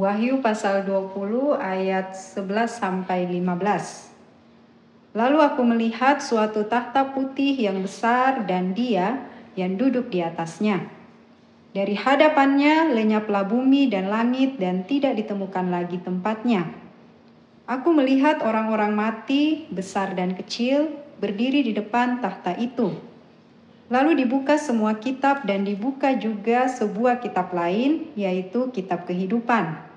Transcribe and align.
Wahyu 0.00 0.40
pasal 0.40 0.88
20 0.88 1.60
ayat 1.60 2.16
11 2.16 2.48
sampai 2.72 3.28
15. 3.28 5.12
Lalu 5.12 5.38
aku 5.44 5.60
melihat 5.60 6.24
suatu 6.24 6.64
tahta 6.64 7.12
putih 7.12 7.52
yang 7.52 7.84
besar 7.84 8.48
dan 8.48 8.72
dia 8.72 9.28
yang 9.60 9.76
duduk 9.76 10.08
di 10.08 10.24
atasnya. 10.24 10.88
Dari 11.76 11.92
hadapannya 11.92 12.96
lenyaplah 12.96 13.44
bumi 13.44 13.92
dan 13.92 14.08
langit 14.08 14.56
dan 14.56 14.88
tidak 14.88 15.20
ditemukan 15.20 15.68
lagi 15.68 16.00
tempatnya. 16.00 16.72
Aku 17.68 17.92
melihat 17.92 18.40
orang-orang 18.40 18.96
mati, 18.96 19.68
besar 19.68 20.16
dan 20.16 20.32
kecil, 20.32 20.96
berdiri 21.20 21.60
di 21.60 21.76
depan 21.76 22.24
tahta 22.24 22.56
itu. 22.56 22.96
Lalu 23.92 24.24
dibuka 24.24 24.56
semua 24.56 24.96
kitab 24.96 25.44
dan 25.44 25.68
dibuka 25.68 26.16
juga 26.16 26.72
sebuah 26.72 27.20
kitab 27.20 27.52
lain, 27.52 28.08
yaitu 28.16 28.72
kitab 28.72 29.04
kehidupan. 29.04 29.89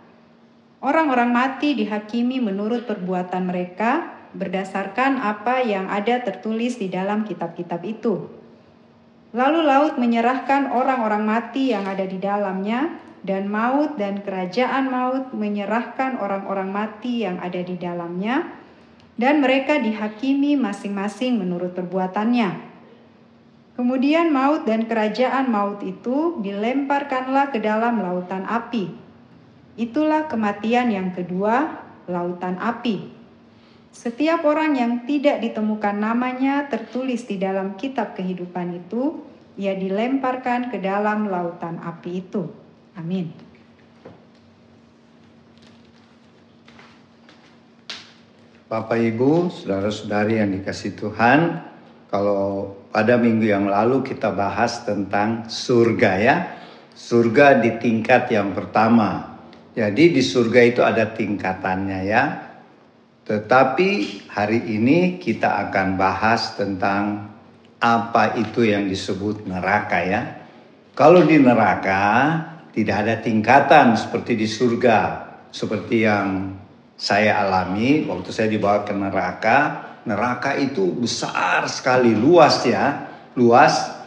Orang-orang 0.84 1.32
mati 1.32 1.80
dihakimi 1.80 2.44
menurut 2.44 2.84
perbuatan 2.84 3.48
mereka 3.48 4.20
berdasarkan 4.36 5.16
apa 5.16 5.64
yang 5.64 5.88
ada 5.88 6.20
tertulis 6.20 6.76
di 6.76 6.92
dalam 6.92 7.24
kitab-kitab 7.24 7.80
itu. 7.88 8.28
Lalu 9.32 9.64
laut 9.64 9.96
menyerahkan 9.96 10.76
orang-orang 10.76 11.24
mati 11.24 11.72
yang 11.72 11.88
ada 11.88 12.04
di 12.04 12.20
dalamnya, 12.20 13.00
dan 13.24 13.48
maut 13.48 13.96
dan 13.96 14.20
kerajaan 14.20 14.92
maut 14.92 15.32
menyerahkan 15.32 16.20
orang-orang 16.20 16.76
mati 16.76 17.24
yang 17.24 17.40
ada 17.40 17.64
di 17.64 17.80
dalamnya, 17.80 18.52
dan 19.16 19.40
mereka 19.40 19.80
dihakimi 19.80 20.60
masing-masing 20.60 21.40
menurut 21.40 21.72
perbuatannya. 21.72 22.76
Kemudian 23.80 24.30
maut 24.30 24.68
dan 24.68 24.86
kerajaan 24.86 25.50
maut 25.50 25.80
itu 25.82 26.38
dilemparkanlah 26.44 27.50
ke 27.50 27.64
dalam 27.64 28.04
lautan 28.04 28.46
api. 28.46 29.03
Itulah 29.74 30.30
kematian 30.30 30.94
yang 30.94 31.10
kedua, 31.18 31.82
lautan 32.06 32.62
api. 32.62 33.10
Setiap 33.94 34.46
orang 34.46 34.78
yang 34.78 34.94
tidak 35.06 35.42
ditemukan 35.42 35.98
namanya 35.98 36.66
tertulis 36.70 37.26
di 37.26 37.38
dalam 37.42 37.78
kitab 37.78 38.14
kehidupan 38.14 38.86
itu, 38.86 39.22
ia 39.58 39.78
dilemparkan 39.78 40.74
ke 40.74 40.82
dalam 40.82 41.30
lautan 41.30 41.78
api 41.82 42.12
itu. 42.26 42.50
Amin. 42.98 43.30
Bapak 48.70 48.98
Ibu, 48.98 49.54
saudara-saudari 49.54 50.42
yang 50.42 50.50
dikasih 50.50 50.98
Tuhan, 50.98 51.62
kalau 52.10 52.74
pada 52.94 53.18
minggu 53.18 53.46
yang 53.46 53.66
lalu 53.66 54.06
kita 54.06 54.30
bahas 54.34 54.86
tentang 54.86 55.50
surga 55.50 56.12
ya. 56.22 56.36
Surga 56.94 57.58
di 57.58 57.78
tingkat 57.82 58.30
yang 58.30 58.54
pertama. 58.54 59.33
Jadi 59.74 60.14
di 60.14 60.22
surga 60.22 60.62
itu 60.62 60.82
ada 60.86 61.10
tingkatannya 61.10 62.00
ya. 62.06 62.24
Tetapi 63.26 63.90
hari 64.30 64.60
ini 64.78 65.18
kita 65.18 65.70
akan 65.70 65.98
bahas 65.98 66.54
tentang 66.54 67.34
apa 67.82 68.38
itu 68.38 68.70
yang 68.70 68.86
disebut 68.86 69.50
neraka 69.50 70.00
ya. 70.06 70.22
Kalau 70.94 71.26
di 71.26 71.42
neraka 71.42 72.04
tidak 72.70 72.96
ada 73.02 73.16
tingkatan 73.18 73.98
seperti 73.98 74.38
di 74.38 74.46
surga, 74.46 75.00
seperti 75.50 76.06
yang 76.06 76.54
saya 76.94 77.42
alami 77.42 78.06
waktu 78.06 78.30
saya 78.30 78.48
dibawa 78.48 78.86
ke 78.86 78.94
neraka. 78.94 79.58
Neraka 80.04 80.60
itu 80.60 80.92
besar 80.92 81.64
sekali, 81.72 82.12
luas 82.12 82.62
ya, 82.68 83.08
luas. 83.40 84.04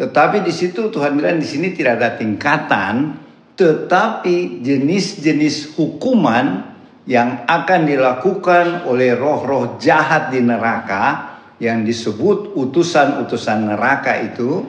Tetapi 0.00 0.40
di 0.40 0.52
situ 0.52 0.88
Tuhan 0.88 1.12
bilang 1.12 1.36
di 1.36 1.44
sini 1.44 1.76
tidak 1.76 2.00
ada 2.00 2.10
tingkatan, 2.16 3.25
tetapi 3.56 4.60
jenis-jenis 4.60 5.74
hukuman 5.74 6.76
yang 7.08 7.48
akan 7.48 7.88
dilakukan 7.88 8.84
oleh 8.84 9.16
roh-roh 9.16 9.80
jahat 9.80 10.28
di 10.28 10.44
neraka 10.44 11.36
yang 11.56 11.82
disebut 11.86 12.52
utusan-utusan 12.52 13.72
neraka 13.72 14.20
itu 14.20 14.60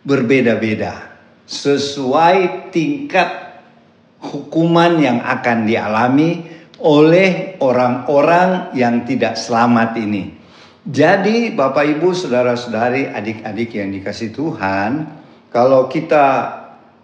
berbeda-beda 0.00 1.12
sesuai 1.44 2.70
tingkat 2.72 3.60
hukuman 4.22 4.96
yang 4.96 5.18
akan 5.20 5.68
dialami 5.68 6.46
oleh 6.80 7.60
orang-orang 7.60 8.72
yang 8.72 9.04
tidak 9.04 9.36
selamat 9.36 9.98
ini. 10.00 10.40
Jadi 10.80 11.52
Bapak 11.52 11.84
Ibu 11.84 12.16
saudara-saudari 12.16 13.12
adik-adik 13.12 13.76
yang 13.76 13.92
dikasih 13.92 14.32
Tuhan, 14.32 15.04
kalau 15.52 15.92
kita 15.92 16.56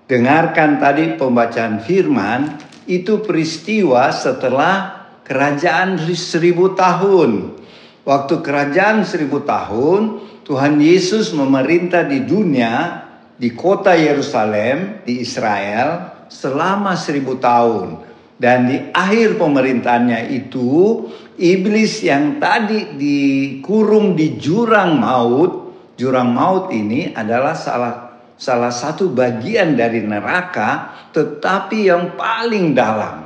dengarkan 0.06 0.78
tadi 0.78 1.19
pembacaan 1.19 1.83
firman, 1.83 2.59
itu 2.87 3.19
peristiwa 3.22 4.15
setelah 4.15 5.06
kerajaan 5.27 5.99
seribu 6.15 6.78
tahun. 6.78 7.59
Waktu 8.06 8.34
kerajaan 8.39 9.03
seribu 9.03 9.43
tahun, 9.43 10.22
Tuhan 10.47 10.78
Yesus 10.78 11.34
memerintah 11.34 12.06
di 12.06 12.22
dunia, 12.22 13.03
di 13.34 13.50
kota 13.50 13.99
Yerusalem, 13.99 15.03
di 15.03 15.19
Israel, 15.27 16.23
selama 16.31 16.94
seribu 16.94 17.34
tahun. 17.43 18.06
Dan 18.38 18.71
di 18.71 18.78
akhir 18.94 19.43
pemerintahannya 19.43 20.31
itu, 20.31 21.03
iblis 21.34 22.06
yang 22.06 22.38
tadi 22.38 22.94
dikurung 22.94 24.15
di 24.15 24.38
jurang 24.38 25.03
maut, 25.03 25.75
jurang 25.99 26.31
maut 26.31 26.71
ini 26.71 27.11
adalah 27.11 27.59
salah 27.59 28.06
salah 28.36 28.72
satu 28.72 29.10
bagian 29.12 29.74
dari 29.76 30.04
neraka, 30.04 30.92
tetapi 31.12 31.88
yang 31.88 32.14
paling 32.14 32.76
dalam. 32.76 33.24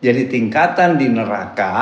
Jadi 0.00 0.30
tingkatan 0.30 0.98
di 0.98 1.10
neraka 1.10 1.74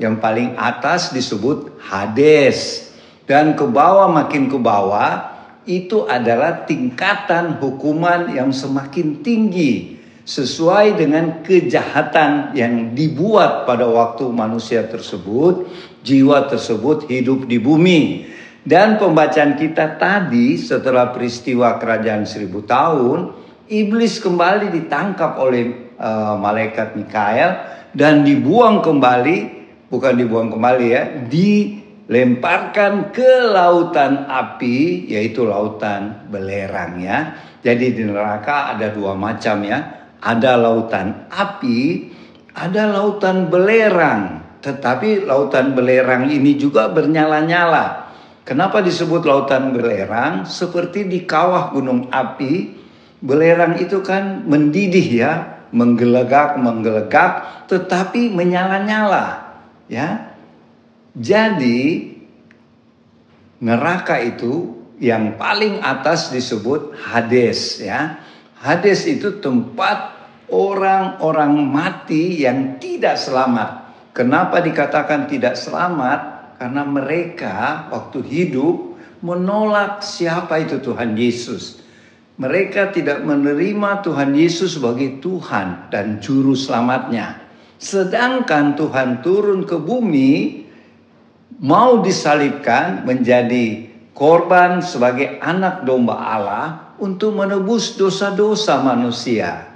yang 0.00 0.16
paling 0.16 0.56
atas 0.56 1.12
disebut 1.12 1.78
Hades. 1.84 2.90
Dan 3.28 3.52
ke 3.52 3.68
bawah 3.68 4.08
makin 4.08 4.48
ke 4.48 4.56
bawah 4.56 5.36
itu 5.68 6.08
adalah 6.08 6.64
tingkatan 6.64 7.60
hukuman 7.60 8.32
yang 8.32 8.48
semakin 8.56 9.20
tinggi 9.20 10.00
sesuai 10.28 10.96
dengan 10.96 11.44
kejahatan 11.44 12.56
yang 12.56 12.92
dibuat 12.96 13.68
pada 13.68 13.84
waktu 13.84 14.28
manusia 14.32 14.84
tersebut, 14.84 15.68
jiwa 16.04 16.48
tersebut 16.48 17.08
hidup 17.08 17.44
di 17.44 17.60
bumi. 17.60 18.28
Dan 18.68 19.00
pembacaan 19.00 19.56
kita 19.56 19.96
tadi 19.96 20.60
setelah 20.60 21.08
peristiwa 21.08 21.80
kerajaan 21.80 22.28
seribu 22.28 22.68
tahun, 22.68 23.32
iblis 23.64 24.20
kembali 24.20 24.68
ditangkap 24.68 25.40
oleh 25.40 25.96
uh, 25.96 26.36
malaikat 26.36 26.92
Mikael 26.92 27.64
dan 27.96 28.28
dibuang 28.28 28.84
kembali, 28.84 29.36
bukan 29.88 30.14
dibuang 30.20 30.52
kembali 30.52 30.84
ya, 30.84 31.02
dilemparkan 31.32 33.08
ke 33.08 33.48
lautan 33.48 34.28
api, 34.28 35.08
yaitu 35.16 35.48
lautan 35.48 36.28
belerang 36.28 37.00
ya. 37.00 37.40
Jadi 37.64 37.96
di 37.96 38.04
neraka 38.04 38.76
ada 38.76 38.92
dua 38.92 39.16
macam 39.16 39.64
ya, 39.64 40.12
ada 40.20 40.60
lautan 40.60 41.24
api, 41.32 42.12
ada 42.52 42.84
lautan 42.84 43.48
belerang. 43.48 44.44
Tetapi 44.60 45.24
lautan 45.24 45.72
belerang 45.72 46.28
ini 46.28 46.52
juga 46.60 46.92
bernyala-nyala. 46.92 48.07
Kenapa 48.48 48.80
disebut 48.80 49.28
lautan 49.28 49.76
belerang? 49.76 50.48
Seperti 50.48 51.04
di 51.04 51.28
kawah 51.28 51.68
gunung 51.68 52.08
api, 52.08 52.80
belerang 53.20 53.76
itu 53.76 54.00
kan 54.00 54.48
mendidih 54.48 55.04
ya, 55.04 55.32
menggelegak, 55.68 56.56
menggelegak, 56.56 57.44
tetapi 57.68 58.32
menyala-nyala, 58.32 59.52
ya. 59.84 60.32
Jadi 61.12 62.08
neraka 63.60 64.16
itu 64.24 64.80
yang 64.96 65.36
paling 65.36 65.84
atas 65.84 66.32
disebut 66.32 66.96
Hades 66.96 67.84
ya. 67.84 68.16
Hades 68.64 69.04
itu 69.04 69.44
tempat 69.44 70.16
orang-orang 70.48 71.52
mati 71.68 72.48
yang 72.48 72.80
tidak 72.80 73.20
selamat. 73.20 73.92
Kenapa 74.16 74.64
dikatakan 74.64 75.28
tidak 75.28 75.52
selamat? 75.52 76.37
Karena 76.58 76.82
mereka 76.82 77.86
waktu 77.94 78.18
hidup 78.26 78.98
menolak 79.22 80.02
siapa 80.02 80.58
itu 80.58 80.82
Tuhan 80.82 81.14
Yesus. 81.14 81.78
Mereka 82.38 82.94
tidak 82.94 83.22
menerima 83.22 84.02
Tuhan 84.02 84.34
Yesus 84.34 84.78
sebagai 84.78 85.22
Tuhan 85.22 85.90
dan 85.90 86.22
juru 86.22 86.54
selamatnya. 86.54 87.38
Sedangkan 87.78 88.74
Tuhan 88.74 89.22
turun 89.22 89.66
ke 89.66 89.78
bumi 89.78 90.66
mau 91.58 91.98
disalibkan 92.02 93.02
menjadi 93.06 93.90
korban 94.14 94.82
sebagai 94.82 95.38
anak 95.42 95.86
domba 95.86 96.14
Allah 96.18 96.66
untuk 96.98 97.38
menebus 97.38 97.94
dosa-dosa 97.94 98.82
manusia. 98.82 99.66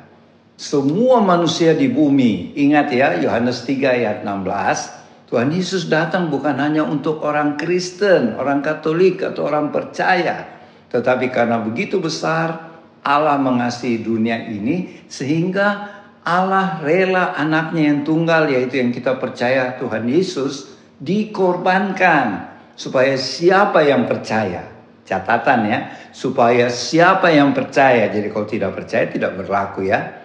Semua 0.59 1.19
manusia 1.19 1.75
di 1.75 1.91
bumi, 1.91 2.55
ingat 2.55 2.95
ya 2.95 3.19
Yohanes 3.19 3.67
3 3.67 3.99
ayat 3.99 4.17
16, 4.23 5.02
Tuhan 5.33 5.49
Yesus 5.49 5.89
datang 5.89 6.29
bukan 6.29 6.61
hanya 6.61 6.85
untuk 6.85 7.25
orang 7.25 7.57
Kristen, 7.57 8.37
orang 8.37 8.61
Katolik, 8.61 9.25
atau 9.25 9.49
orang 9.49 9.73
percaya, 9.73 10.45
tetapi 10.93 11.33
karena 11.33 11.57
begitu 11.57 12.05
besar 12.05 12.69
Allah 13.01 13.41
mengasihi 13.41 14.05
dunia 14.05 14.45
ini 14.45 15.09
sehingga 15.09 15.89
Allah 16.21 16.85
rela 16.85 17.33
anaknya 17.33 17.97
yang 17.97 18.01
tunggal 18.05 18.45
yaitu 18.53 18.77
yang 18.77 18.93
kita 18.93 19.17
percaya 19.17 19.81
Tuhan 19.81 20.05
Yesus 20.05 20.77
dikorbankan 21.01 22.53
supaya 22.77 23.17
siapa 23.17 23.89
yang 23.89 24.05
percaya. 24.05 24.69
Catatan 25.03 25.61
ya 25.65 25.79
supaya 26.13 26.69
siapa 26.69 27.33
yang 27.33 27.57
percaya 27.57 28.07
jadi 28.13 28.29
kalau 28.29 28.47
tidak 28.47 28.71
percaya 28.77 29.09
tidak 29.11 29.35
berlaku 29.35 29.89
ya 29.89 30.22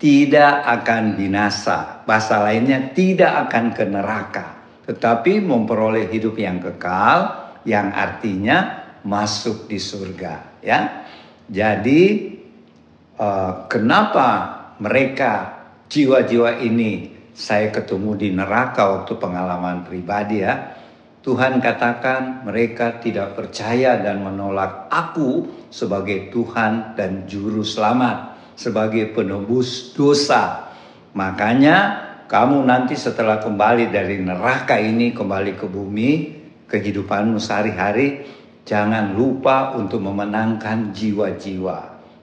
tidak 0.00 0.64
akan 0.64 1.14
binasa. 1.14 2.02
Bahasa 2.08 2.40
lainnya 2.40 2.90
tidak 2.96 3.46
akan 3.46 3.64
ke 3.76 3.84
neraka. 3.84 4.46
Tetapi 4.88 5.44
memperoleh 5.44 6.08
hidup 6.08 6.40
yang 6.40 6.58
kekal 6.58 7.52
yang 7.68 7.92
artinya 7.92 8.88
masuk 9.04 9.68
di 9.68 9.76
surga 9.76 10.64
ya. 10.64 11.06
Jadi 11.46 12.02
uh, 13.20 13.68
kenapa 13.68 14.28
mereka 14.80 15.60
jiwa-jiwa 15.92 16.62
ini 16.64 17.20
saya 17.36 17.72
ketemu 17.72 18.10
di 18.16 18.28
neraka 18.32 19.00
waktu 19.00 19.12
pengalaman 19.16 19.84
pribadi 19.84 20.44
ya. 20.44 20.78
Tuhan 21.20 21.60
katakan 21.60 22.48
mereka 22.48 22.96
tidak 22.96 23.36
percaya 23.36 24.00
dan 24.00 24.24
menolak 24.24 24.88
aku 24.88 25.44
sebagai 25.68 26.32
Tuhan 26.32 26.96
dan 26.96 27.28
juru 27.28 27.60
selamat, 27.60 28.29
sebagai 28.60 29.16
penebus 29.16 29.96
dosa. 29.96 30.68
Makanya 31.16 31.76
kamu 32.28 32.68
nanti 32.68 32.92
setelah 32.92 33.40
kembali 33.40 33.88
dari 33.88 34.20
neraka 34.20 34.76
ini 34.76 35.16
kembali 35.16 35.56
ke 35.56 35.64
bumi, 35.64 36.10
kehidupanmu 36.68 37.40
sehari-hari 37.40 38.28
Jangan 38.70 39.18
lupa 39.18 39.74
untuk 39.74 39.98
memenangkan 40.04 40.94
jiwa-jiwa. 40.94 41.78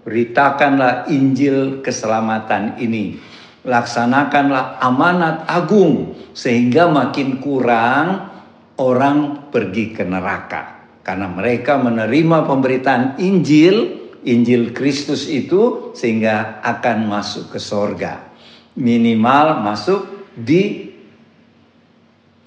Beritakanlah 0.08 1.12
Injil 1.12 1.84
keselamatan 1.84 2.80
ini. 2.80 3.20
Laksanakanlah 3.68 4.80
amanat 4.80 5.44
agung 5.44 6.16
sehingga 6.32 6.88
makin 6.88 7.44
kurang 7.44 8.32
orang 8.80 9.52
pergi 9.52 9.92
ke 9.92 10.08
neraka. 10.08 10.88
Karena 11.04 11.28
mereka 11.28 11.76
menerima 11.76 12.48
pemberitaan 12.48 13.20
Injil, 13.20 14.07
Injil 14.26 14.74
Kristus 14.74 15.30
itu 15.30 15.92
sehingga 15.94 16.64
akan 16.64 17.12
masuk 17.12 17.54
ke 17.54 17.60
sorga. 17.62 18.34
Minimal 18.78 19.62
masuk 19.66 20.32
di 20.38 20.94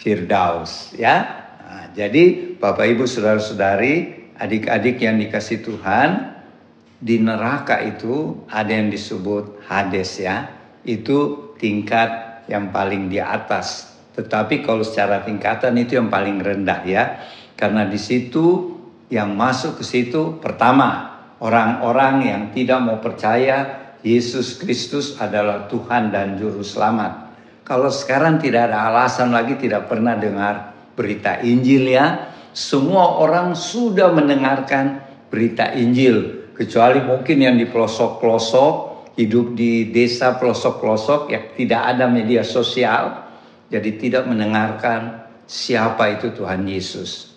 Firdaus 0.01 0.97
ya 0.97 1.41
jadi 1.91 2.57
Bapak 2.59 2.87
Ibu 2.87 3.05
Saudara-saudari, 3.07 4.31
adik-adik 4.39 5.03
yang 5.03 5.19
dikasih 5.19 5.59
Tuhan, 5.63 6.39
di 7.01 7.19
neraka 7.19 7.83
itu 7.83 8.47
ada 8.47 8.71
yang 8.71 8.93
disebut 8.93 9.67
Hades 9.67 10.21
ya. 10.23 10.47
Itu 10.87 11.51
tingkat 11.59 12.45
yang 12.47 12.71
paling 12.71 13.11
di 13.11 13.19
atas. 13.19 13.91
Tetapi 14.15 14.63
kalau 14.63 14.87
secara 14.87 15.27
tingkatan 15.27 15.75
itu 15.83 15.99
yang 15.99 16.13
paling 16.13 16.39
rendah 16.39 16.81
ya. 16.87 17.05
Karena 17.59 17.85
di 17.89 17.99
situ 17.99 18.79
yang 19.11 19.35
masuk 19.35 19.83
ke 19.83 19.85
situ 19.85 20.39
pertama 20.39 21.10
orang-orang 21.41 22.15
yang 22.25 22.43
tidak 22.53 22.79
mau 22.85 23.01
percaya 23.01 23.81
Yesus 24.01 24.57
Kristus 24.57 25.17
adalah 25.21 25.69
Tuhan 25.69 26.13
dan 26.13 26.41
juru 26.41 26.65
selamat. 26.65 27.33
Kalau 27.65 27.93
sekarang 27.93 28.41
tidak 28.41 28.73
ada 28.73 28.89
alasan 28.93 29.31
lagi 29.31 29.61
tidak 29.61 29.87
pernah 29.89 30.17
dengar 30.17 30.73
berita 30.97 31.41
Injil 31.45 31.87
ya. 31.93 32.33
Semua 32.51 33.21
orang 33.23 33.55
sudah 33.55 34.11
mendengarkan 34.11 35.01
berita 35.31 35.71
Injil. 35.77 36.51
Kecuali 36.57 37.01
mungkin 37.01 37.41
yang 37.41 37.57
di 37.57 37.65
pelosok-pelosok, 37.71 38.75
hidup 39.17 39.55
di 39.55 39.89
desa 39.95 40.37
pelosok-pelosok 40.37 41.31
yang 41.31 41.45
tidak 41.55 41.83
ada 41.95 42.05
media 42.11 42.43
sosial. 42.43 43.31
Jadi 43.71 44.03
tidak 44.03 44.27
mendengarkan 44.27 45.31
siapa 45.47 46.19
itu 46.19 46.35
Tuhan 46.35 46.67
Yesus. 46.67 47.30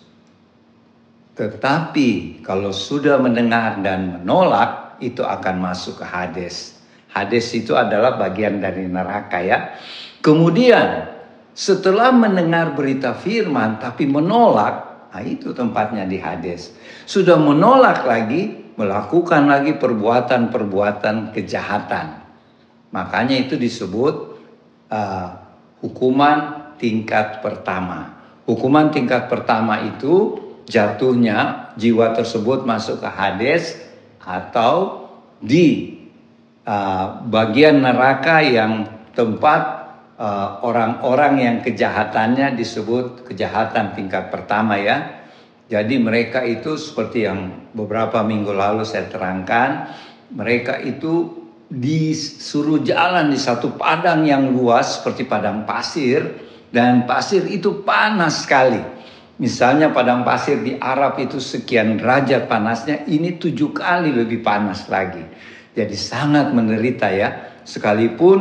Tetapi 1.34 2.40
kalau 2.46 2.70
sudah 2.70 3.18
mendengar 3.18 3.82
dan 3.82 4.22
menolak, 4.22 4.84
itu 5.02 5.26
akan 5.26 5.58
masuk 5.58 6.02
ke 6.02 6.06
Hades. 6.06 6.78
Hades 7.10 7.46
itu 7.54 7.74
adalah 7.74 8.18
bagian 8.18 8.62
dari 8.62 8.86
neraka 8.86 9.42
ya. 9.42 9.74
Kemudian 10.22 11.10
setelah 11.54 12.10
mendengar 12.10 12.74
berita 12.74 13.14
firman 13.14 13.78
tapi 13.78 14.06
menolak, 14.06 15.10
nah 15.10 15.22
itu 15.22 15.54
tempatnya 15.54 16.06
di 16.06 16.18
Hades. 16.18 16.74
Sudah 17.06 17.38
menolak 17.38 18.02
lagi, 18.06 18.74
melakukan 18.74 19.46
lagi 19.46 19.78
perbuatan-perbuatan 19.78 21.30
kejahatan. 21.30 22.06
Makanya 22.90 23.36
itu 23.38 23.54
disebut 23.58 24.14
uh, 24.90 25.28
hukuman 25.82 26.70
tingkat 26.78 27.42
pertama. 27.42 28.18
Hukuman 28.46 28.90
tingkat 28.90 29.26
pertama 29.30 29.82
itu 29.82 30.43
jatuhnya 30.66 31.70
jiwa 31.76 32.12
tersebut 32.16 32.64
masuk 32.64 33.00
ke 33.04 33.08
Hades 33.08 33.76
atau 34.20 35.08
di 35.40 35.98
uh, 36.64 37.20
bagian 37.28 37.84
neraka 37.84 38.40
yang 38.40 38.88
tempat 39.12 39.84
Eh, 40.14 40.50
orang-orang 40.62 41.34
uh, 41.34 41.42
yang 41.42 41.56
kejahatannya 41.58 42.54
disebut 42.54 43.26
kejahatan 43.26 43.98
tingkat 43.98 44.30
pertama 44.30 44.78
ya. 44.78 45.26
Jadi 45.66 45.98
mereka 45.98 46.46
itu 46.46 46.78
seperti 46.78 47.26
yang 47.26 47.66
beberapa 47.74 48.22
minggu 48.22 48.54
lalu 48.54 48.86
saya 48.86 49.10
terangkan, 49.10 49.90
mereka 50.30 50.78
itu 50.78 51.34
disuruh 51.66 52.78
jalan 52.86 53.34
di 53.34 53.38
satu 53.42 53.74
padang 53.74 54.22
yang 54.22 54.54
luas 54.54 55.02
seperti 55.02 55.26
padang 55.26 55.66
pasir 55.66 56.46
dan 56.70 57.10
pasir 57.10 57.50
itu 57.50 57.82
panas 57.82 58.46
sekali. 58.46 58.78
Misalnya 59.34 59.90
padang 59.90 60.22
pasir 60.22 60.62
di 60.62 60.78
Arab 60.78 61.18
itu 61.18 61.42
sekian 61.42 61.98
derajat 61.98 62.46
panasnya, 62.46 63.02
ini 63.10 63.34
tujuh 63.34 63.74
kali 63.74 64.14
lebih 64.14 64.46
panas 64.46 64.86
lagi. 64.86 65.26
Jadi 65.74 65.96
sangat 65.98 66.54
menderita 66.54 67.10
ya. 67.10 67.58
Sekalipun 67.66 68.38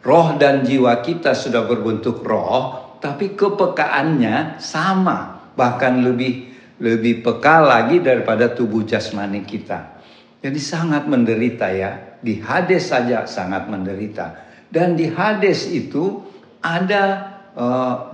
roh 0.00 0.28
dan 0.40 0.64
jiwa 0.64 1.04
kita 1.04 1.36
sudah 1.36 1.68
berbentuk 1.68 2.24
roh, 2.24 2.96
tapi 3.04 3.36
kepekaannya 3.36 4.56
sama, 4.56 5.52
bahkan 5.52 6.00
lebih 6.00 6.48
lebih 6.82 7.22
peka 7.22 7.62
lagi 7.62 8.00
daripada 8.00 8.50
tubuh 8.50 8.82
jasmani 8.82 9.44
kita. 9.44 10.00
Jadi 10.42 10.58
sangat 10.58 11.06
menderita 11.06 11.70
ya. 11.70 12.18
Di 12.18 12.42
Hades 12.42 12.90
saja 12.90 13.28
sangat 13.28 13.70
menderita. 13.70 14.34
Dan 14.66 14.98
di 14.98 15.06
Hades 15.12 15.70
itu 15.70 16.24
ada 16.64 17.31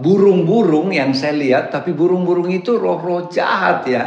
burung-burung 0.02 0.90
uh, 0.90 0.98
yang 0.98 1.14
saya 1.14 1.38
lihat, 1.38 1.70
tapi 1.70 1.94
burung-burung 1.94 2.50
itu 2.50 2.74
roh-roh 2.74 3.30
jahat 3.30 3.86
ya, 3.86 4.04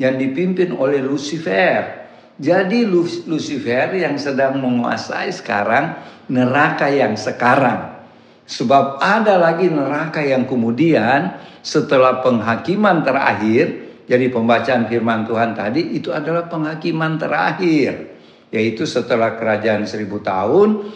yang 0.00 0.16
dipimpin 0.16 0.72
oleh 0.72 1.04
Lucifer. 1.04 2.00
Jadi 2.40 2.88
Lucifer 3.28 3.92
yang 3.92 4.16
sedang 4.16 4.64
menguasai 4.64 5.28
sekarang 5.28 6.00
neraka 6.32 6.88
yang 6.88 7.12
sekarang. 7.12 8.00
Sebab 8.48 8.98
ada 9.04 9.36
lagi 9.36 9.68
neraka 9.68 10.24
yang 10.24 10.48
kemudian 10.48 11.36
setelah 11.60 12.24
penghakiman 12.24 13.04
terakhir, 13.04 13.92
jadi 14.08 14.26
pembacaan 14.32 14.88
firman 14.88 15.28
Tuhan 15.28 15.52
tadi 15.52 15.94
itu 15.94 16.08
adalah 16.10 16.48
penghakiman 16.48 17.20
terakhir. 17.20 18.16
Yaitu 18.50 18.82
setelah 18.88 19.38
kerajaan 19.38 19.86
seribu 19.86 20.18
tahun, 20.18 20.90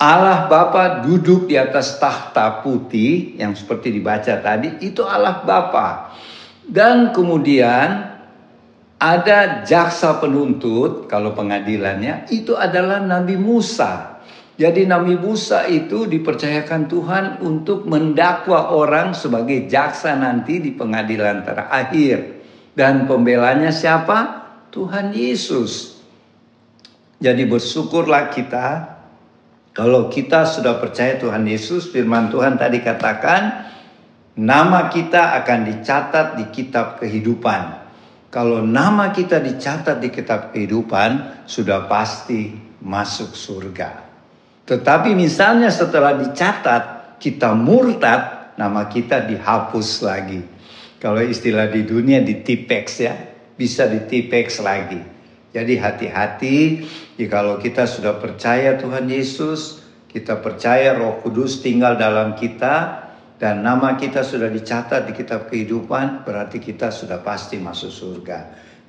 Allah 0.00 0.48
Bapa 0.48 1.04
duduk 1.04 1.44
di 1.44 1.60
atas 1.60 2.00
tahta 2.00 2.64
putih 2.64 3.36
yang 3.36 3.52
seperti 3.52 3.92
dibaca 3.92 4.32
tadi, 4.40 4.80
itu 4.80 5.04
Allah 5.04 5.44
Bapa. 5.44 6.16
Dan 6.64 7.12
kemudian 7.12 8.08
ada 8.96 9.60
jaksa 9.60 10.16
penuntut 10.16 11.04
kalau 11.04 11.36
pengadilannya 11.36 12.32
itu 12.32 12.56
adalah 12.56 13.04
Nabi 13.04 13.36
Musa. 13.36 14.24
Jadi 14.56 14.88
Nabi 14.88 15.20
Musa 15.20 15.68
itu 15.68 16.08
dipercayakan 16.08 16.88
Tuhan 16.88 17.24
untuk 17.44 17.84
mendakwa 17.84 18.72
orang 18.72 19.12
sebagai 19.12 19.68
jaksa 19.68 20.16
nanti 20.16 20.64
di 20.64 20.72
pengadilan 20.72 21.44
terakhir. 21.44 22.40
Dan 22.72 23.04
pembelanya 23.04 23.68
siapa? 23.68 24.48
Tuhan 24.72 25.12
Yesus. 25.12 26.00
Jadi 27.20 27.44
bersyukurlah 27.44 28.32
kita 28.32 28.89
kalau 29.70 30.10
kita 30.10 30.50
sudah 30.50 30.82
percaya 30.82 31.14
Tuhan 31.14 31.46
Yesus, 31.46 31.94
firman 31.94 32.26
Tuhan 32.26 32.58
tadi 32.58 32.82
katakan, 32.82 33.70
nama 34.34 34.90
kita 34.90 35.38
akan 35.42 35.58
dicatat 35.70 36.34
di 36.34 36.44
kitab 36.50 36.98
kehidupan. 36.98 37.78
Kalau 38.30 38.62
nama 38.62 39.10
kita 39.14 39.38
dicatat 39.38 40.02
di 40.02 40.10
kitab 40.10 40.50
kehidupan, 40.50 41.42
sudah 41.46 41.86
pasti 41.86 42.50
masuk 42.82 43.34
surga. 43.34 44.06
Tetapi 44.66 45.14
misalnya 45.18 45.70
setelah 45.70 46.18
dicatat 46.18 47.18
kita 47.18 47.54
murtad, 47.54 48.54
nama 48.54 48.86
kita 48.86 49.26
dihapus 49.26 50.02
lagi. 50.02 50.42
Kalau 50.98 51.22
istilah 51.22 51.70
di 51.70 51.86
dunia 51.86 52.22
di 52.22 52.42
tipex 52.42 52.86
ya, 53.02 53.14
bisa 53.58 53.86
di 53.90 54.06
tipex 54.06 54.62
lagi. 54.62 55.09
Jadi 55.50 55.74
hati-hati 55.82 56.86
jikalau 57.18 57.58
kita 57.58 57.82
sudah 57.82 58.22
percaya 58.22 58.78
Tuhan 58.78 59.10
Yesus, 59.10 59.82
kita 60.06 60.38
percaya 60.38 60.94
Roh 60.94 61.18
Kudus 61.22 61.58
tinggal 61.58 61.98
dalam 61.98 62.38
kita 62.38 63.06
dan 63.40 63.64
nama 63.64 63.98
kita 63.98 64.22
sudah 64.22 64.52
dicatat 64.52 65.10
di 65.10 65.12
kitab 65.16 65.48
kehidupan, 65.48 66.22
berarti 66.28 66.60
kita 66.60 66.92
sudah 66.94 67.18
pasti 67.24 67.56
masuk 67.56 67.90
surga. 67.90 68.38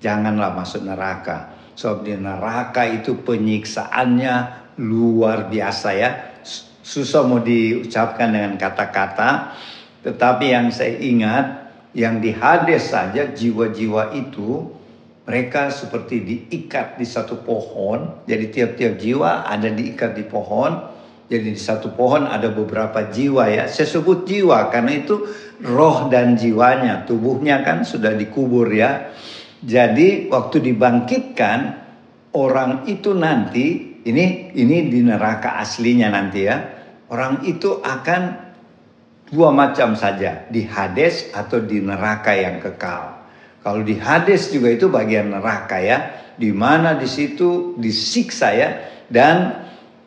Janganlah 0.03 0.51
masuk 0.51 0.84
neraka. 0.84 1.56
Sebab 1.72 2.03
di 2.03 2.13
neraka 2.20 2.84
itu 2.84 3.22
penyiksaannya 3.24 4.36
luar 4.84 5.48
biasa 5.48 5.89
ya. 5.96 6.10
Susah 6.82 7.24
mau 7.24 7.39
diucapkan 7.39 8.34
dengan 8.34 8.60
kata-kata. 8.60 9.56
Tetapi 10.03 10.46
yang 10.51 10.68
saya 10.74 11.00
ingat, 11.00 11.46
yang 11.96 12.20
di 12.20 12.36
Hades 12.36 12.91
saja 12.91 13.32
jiwa-jiwa 13.32 14.12
itu 14.18 14.81
mereka 15.22 15.70
seperti 15.70 16.22
diikat 16.25 16.98
di 16.98 17.06
satu 17.06 17.46
pohon. 17.46 18.25
Jadi 18.25 18.46
tiap-tiap 18.50 18.94
jiwa 18.98 19.46
ada 19.46 19.70
diikat 19.70 20.18
di 20.18 20.25
pohon. 20.25 20.90
Jadi 21.32 21.56
di 21.56 21.62
satu 21.62 21.96
pohon 21.96 22.28
ada 22.28 22.51
beberapa 22.51 23.08
jiwa 23.08 23.48
ya. 23.48 23.63
Saya 23.70 23.88
sebut 23.88 24.28
jiwa 24.28 24.68
karena 24.68 25.00
itu 25.00 25.30
roh 25.63 26.12
dan 26.12 26.36
jiwanya. 26.36 27.08
Tubuhnya 27.08 27.63
kan 27.63 27.88
sudah 27.88 28.18
dikubur 28.18 28.68
ya. 28.74 29.13
Jadi 29.62 30.28
waktu 30.28 30.58
dibangkitkan 30.60 31.60
orang 32.34 32.90
itu 32.90 33.13
nanti 33.13 34.00
ini 34.01 34.51
ini 34.58 34.78
di 34.90 35.00
neraka 35.06 35.62
aslinya 35.62 36.10
nanti 36.10 36.42
ya. 36.44 36.58
Orang 37.12 37.44
itu 37.44 37.84
akan 37.84 38.51
dua 39.32 39.51
macam 39.51 39.96
saja, 39.96 40.48
di 40.51 40.68
Hades 40.68 41.32
atau 41.32 41.63
di 41.63 41.80
neraka 41.80 42.36
yang 42.36 42.60
kekal. 42.60 43.11
Kalau 43.62 43.86
di 43.86 43.98
Hades 43.98 44.50
juga 44.50 44.74
itu 44.74 44.89
bagian 44.89 45.30
neraka 45.30 45.77
ya, 45.77 45.98
di 46.34 46.50
mana 46.50 46.98
di 46.98 47.06
situ 47.06 47.77
disiksa 47.77 48.50
ya. 48.53 48.70
Dan 49.06 49.53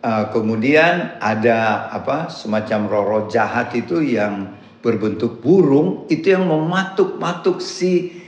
uh, 0.02 0.28
kemudian 0.34 1.23
ada 1.23 1.90
apa 1.94 2.30
semacam 2.30 2.90
roh-roh 2.90 3.25
jahat 3.30 3.70
itu 3.78 4.02
yang 4.02 4.58
berbentuk 4.82 5.40
burung 5.40 6.04
itu 6.12 6.34
yang 6.34 6.44
mematuk-matuk 6.50 7.62
si 7.62 8.20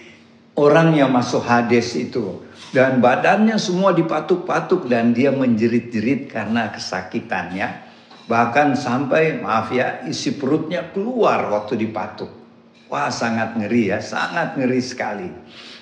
orang 0.55 0.95
yang 0.95 1.11
masuk 1.11 1.43
Hades 1.43 1.99
itu. 1.99 2.47
Dan 2.71 3.03
badannya 3.03 3.59
semua 3.59 3.93
dipatuk-patuk 3.93 4.87
dan 4.87 5.11
dia 5.11 5.35
menjerit-jerit 5.35 6.31
karena 6.31 6.71
kesakitannya 6.71 7.87
bahkan 8.27 8.75
sampai 8.75 9.39
maaf 9.39 9.71
ya 9.71 10.03
isi 10.11 10.35
perutnya 10.35 10.91
keluar 10.91 11.47
waktu 11.47 11.79
dipatuk 11.79 12.46
Wah 12.87 13.11
sangat 13.11 13.59
ngeri 13.59 13.91
ya, 13.91 13.99
sangat 13.99 14.55
ngeri 14.55 14.79
sekali. 14.79 15.29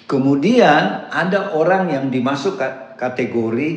Kemudian 0.08 1.12
ada 1.12 1.52
orang 1.56 1.92
yang 1.92 2.06
dimasuk 2.08 2.56
kategori 2.96 3.70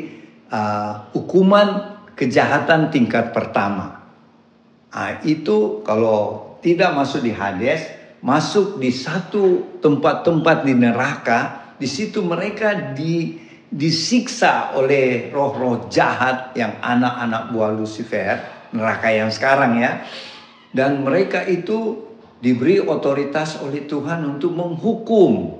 uh, 0.51 1.12
hukuman 1.12 2.00
kejahatan 2.15 2.88
tingkat 2.91 3.36
pertama. 3.36 4.00
Nah, 4.91 5.22
itu 5.27 5.84
kalau 5.84 6.55
tidak 6.63 6.96
masuk 6.96 7.22
di 7.22 7.36
Hades, 7.36 7.86
masuk 8.24 8.79
di 8.79 8.89
satu 8.89 9.77
tempat-tempat 9.84 10.65
di 10.65 10.74
neraka, 10.74 11.39
di 11.77 11.86
situ 11.86 12.24
mereka 12.24 12.96
di 12.96 13.38
disiksa 13.67 14.74
oleh 14.79 15.27
roh-roh 15.29 15.91
jahat 15.91 16.55
yang 16.55 16.79
anak-anak 16.79 17.51
buah 17.51 17.72
Lucifer, 17.75 18.36
neraka 18.72 19.12
yang 19.12 19.29
sekarang 19.29 19.84
ya. 19.84 20.07
Dan 20.72 21.03
mereka 21.03 21.43
itu 21.43 22.06
diberi 22.41 22.77
otoritas 22.82 23.62
oleh 23.62 23.89
Tuhan 23.89 24.22
untuk 24.38 24.53
menghukum 24.53 25.58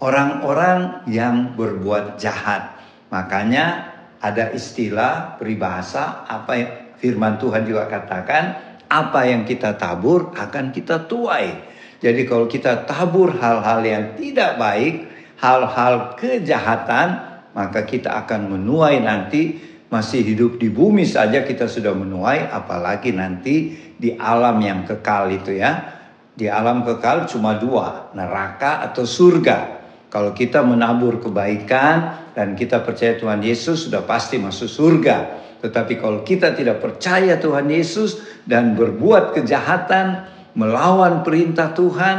orang-orang 0.00 1.04
yang 1.10 1.52
berbuat 1.54 2.16
jahat. 2.16 2.80
Makanya 3.12 3.92
ada 4.20 4.52
istilah 4.52 5.36
peribahasa 5.36 6.24
apa 6.24 6.52
yang 6.56 6.70
firman 7.00 7.36
Tuhan 7.40 7.64
juga 7.64 7.88
katakan, 7.88 8.44
apa 8.88 9.20
yang 9.28 9.44
kita 9.44 9.76
tabur 9.76 10.32
akan 10.36 10.72
kita 10.72 11.08
tuai. 11.08 11.68
Jadi 12.00 12.24
kalau 12.24 12.48
kita 12.48 12.88
tabur 12.88 13.36
hal-hal 13.36 13.80
yang 13.84 14.04
tidak 14.16 14.56
baik, 14.56 15.04
hal-hal 15.36 16.16
kejahatan, 16.16 17.08
maka 17.52 17.84
kita 17.84 18.24
akan 18.24 18.56
menuai 18.56 19.04
nanti 19.04 19.69
masih 19.90 20.22
hidup 20.22 20.62
di 20.62 20.70
bumi 20.70 21.02
saja 21.02 21.42
kita 21.42 21.66
sudah 21.66 21.90
menuai 21.92 22.46
apalagi 22.46 23.10
nanti 23.10 23.74
di 23.98 24.14
alam 24.14 24.56
yang 24.62 24.86
kekal 24.86 25.28
itu 25.34 25.58
ya. 25.58 25.98
Di 26.30 26.46
alam 26.46 26.86
kekal 26.86 27.26
cuma 27.26 27.58
dua 27.58 28.14
neraka 28.14 28.86
atau 28.86 29.02
surga. 29.02 29.82
Kalau 30.08 30.30
kita 30.32 30.62
menabur 30.62 31.18
kebaikan 31.18 32.30
dan 32.32 32.54
kita 32.54 32.80
percaya 32.86 33.18
Tuhan 33.18 33.42
Yesus 33.42 33.90
sudah 33.90 34.06
pasti 34.06 34.38
masuk 34.38 34.70
surga. 34.70 35.16
Tetapi 35.60 36.00
kalau 36.00 36.24
kita 36.24 36.56
tidak 36.56 36.80
percaya 36.80 37.36
Tuhan 37.36 37.68
Yesus 37.68 38.22
dan 38.48 38.78
berbuat 38.78 39.36
kejahatan 39.36 40.24
melawan 40.56 41.20
perintah 41.26 41.76
Tuhan 41.76 42.18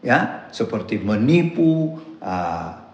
ya 0.00 0.48
seperti 0.48 1.00
menipu 1.02 1.98
uh, 2.22 2.89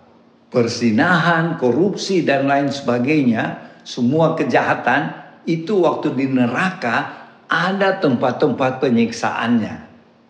persinahan 0.50 1.58
korupsi 1.58 2.22
dan 2.22 2.46
lain 2.46 2.70
sebagainya 2.70 3.76
semua 3.86 4.34
kejahatan 4.34 5.14
itu 5.46 5.82
waktu 5.86 6.14
di 6.14 6.26
neraka 6.26 7.26
ada 7.46 8.02
tempat-tempat 8.02 8.82
penyiksaannya. 8.82 9.76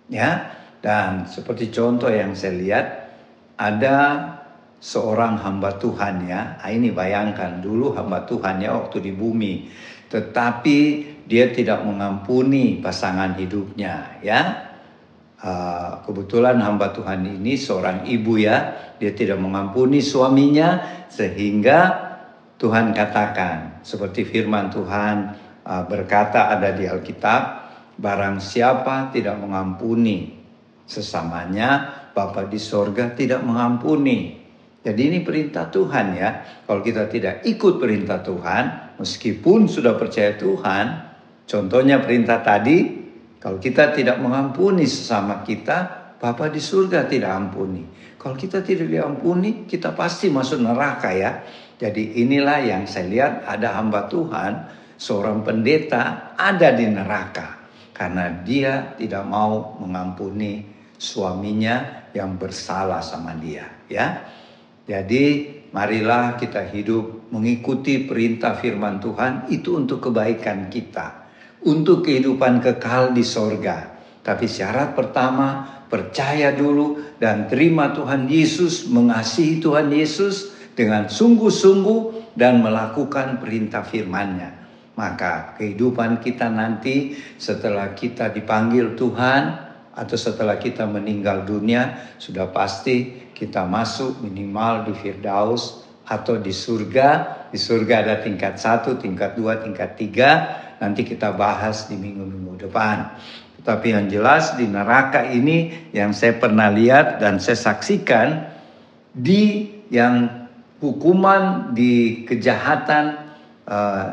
Ya, 0.06 0.54
dan 0.84 1.26
seperti 1.26 1.72
contoh 1.74 2.06
yang 2.06 2.36
saya 2.38 2.54
lihat 2.54 2.86
ada 3.58 3.96
seorang 4.78 5.40
hamba 5.40 5.74
Tuhan 5.80 6.28
ya. 6.28 6.60
Nah, 6.60 6.70
ini 6.70 6.92
bayangkan 6.92 7.58
dulu 7.58 7.96
hamba 7.96 8.22
Tuhan 8.28 8.62
ya 8.62 8.76
waktu 8.76 9.02
di 9.02 9.12
bumi, 9.16 9.66
tetapi 10.12 10.78
dia 11.26 11.50
tidak 11.50 11.82
mengampuni 11.82 12.78
pasangan 12.78 13.34
hidupnya 13.34 14.22
ya. 14.22 14.65
Uh, 15.46 16.02
kebetulan 16.02 16.58
hamba 16.58 16.90
Tuhan 16.90 17.22
ini 17.22 17.54
seorang 17.54 18.02
ibu 18.02 18.34
ya, 18.34 18.74
dia 18.98 19.14
tidak 19.14 19.38
mengampuni 19.38 20.02
suaminya 20.02 20.82
sehingga 21.06 22.02
Tuhan 22.58 22.90
katakan 22.90 23.78
seperti 23.86 24.26
firman 24.26 24.74
Tuhan 24.74 25.38
uh, 25.62 25.86
berkata 25.86 26.50
ada 26.50 26.74
di 26.74 26.90
Alkitab 26.90 27.42
barang 27.94 28.42
siapa 28.42 29.14
tidak 29.14 29.38
mengampuni 29.38 30.34
sesamanya 30.82 31.94
Bapa 32.10 32.48
di 32.50 32.58
sorga 32.58 33.14
tidak 33.14 33.46
mengampuni. 33.46 34.40
Jadi 34.82 35.00
ini 35.14 35.22
perintah 35.22 35.70
Tuhan 35.70 36.16
ya. 36.16 36.42
Kalau 36.66 36.82
kita 36.82 37.06
tidak 37.06 37.46
ikut 37.46 37.78
perintah 37.78 38.18
Tuhan 38.18 38.96
meskipun 38.98 39.70
sudah 39.70 39.94
percaya 39.94 40.34
Tuhan 40.34 40.86
contohnya 41.46 42.02
perintah 42.02 42.42
tadi 42.42 43.05
kalau 43.46 43.62
kita 43.62 43.94
tidak 43.94 44.18
mengampuni 44.18 44.90
sesama 44.90 45.46
kita 45.46 46.10
Bapa 46.18 46.50
di 46.50 46.58
surga 46.58 47.06
tidak 47.06 47.30
ampuni. 47.30 47.86
Kalau 48.18 48.34
kita 48.34 48.58
tidak 48.58 48.90
diampuni 48.90 49.70
kita 49.70 49.94
pasti 49.94 50.26
masuk 50.34 50.66
neraka 50.66 51.14
ya. 51.14 51.46
Jadi 51.78 52.26
inilah 52.26 52.58
yang 52.66 52.90
saya 52.90 53.06
lihat 53.06 53.46
ada 53.46 53.78
hamba 53.78 54.10
Tuhan, 54.10 54.52
seorang 54.98 55.46
pendeta 55.46 56.34
ada 56.34 56.74
di 56.74 56.90
neraka. 56.90 57.70
Karena 57.94 58.34
dia 58.42 58.98
tidak 58.98 59.22
mau 59.22 59.78
mengampuni 59.78 60.66
suaminya 60.98 62.10
yang 62.18 62.34
bersalah 62.40 62.98
sama 62.98 63.38
dia, 63.38 63.86
ya. 63.86 64.26
Jadi 64.90 65.24
marilah 65.70 66.34
kita 66.34 66.66
hidup 66.74 67.30
mengikuti 67.30 68.10
perintah 68.10 68.58
firman 68.58 68.98
Tuhan 68.98 69.52
itu 69.54 69.78
untuk 69.78 70.10
kebaikan 70.10 70.66
kita, 70.72 71.25
untuk 71.64 72.04
kehidupan 72.04 72.60
kekal 72.60 73.16
di 73.16 73.24
sorga. 73.24 73.96
Tapi 74.20 74.50
syarat 74.50 74.98
pertama 74.98 75.76
percaya 75.86 76.50
dulu 76.50 77.16
dan 77.16 77.46
terima 77.46 77.94
Tuhan 77.94 78.26
Yesus, 78.26 78.90
mengasihi 78.90 79.62
Tuhan 79.62 79.88
Yesus, 79.94 80.56
dengan 80.76 81.08
sungguh-sungguh 81.08 82.34
dan 82.36 82.60
melakukan 82.60 83.40
perintah 83.40 83.80
firman-Nya. 83.86 84.50
Maka 84.96 85.56
kehidupan 85.56 86.20
kita 86.20 86.52
nanti 86.52 87.16
setelah 87.40 87.96
kita 87.96 88.32
dipanggil 88.32 88.96
Tuhan 88.96 89.42
atau 89.96 90.16
setelah 90.16 90.60
kita 90.60 90.84
meninggal 90.84 91.48
dunia 91.48 92.12
sudah 92.20 92.52
pasti 92.52 93.28
kita 93.32 93.64
masuk 93.64 94.20
minimal 94.24 94.88
di 94.88 94.92
Firdaus 94.96 95.84
atau 96.04 96.40
di 96.40 96.52
surga. 96.52 97.08
Di 97.52 97.60
surga 97.60 98.04
ada 98.04 98.16
tingkat 98.20 98.56
satu, 98.56 98.96
tingkat 98.96 99.36
dua, 99.36 99.60
tingkat 99.60 99.96
tiga. 100.00 100.30
Nanti 100.82 101.02
kita 101.02 101.32
bahas 101.32 101.88
di 101.88 101.96
minggu-minggu 101.96 102.68
depan. 102.68 103.16
Tetapi 103.60 103.86
yang 103.92 104.06
jelas 104.06 104.54
di 104.54 104.68
neraka 104.68 105.26
ini 105.26 105.90
yang 105.90 106.14
saya 106.14 106.36
pernah 106.38 106.70
lihat 106.70 107.18
dan 107.18 107.42
saya 107.42 107.58
saksikan 107.58 108.46
di 109.10 109.72
yang 109.88 110.46
hukuman 110.78 111.72
di 111.72 112.22
kejahatan 112.28 113.32
uh, 113.64 114.06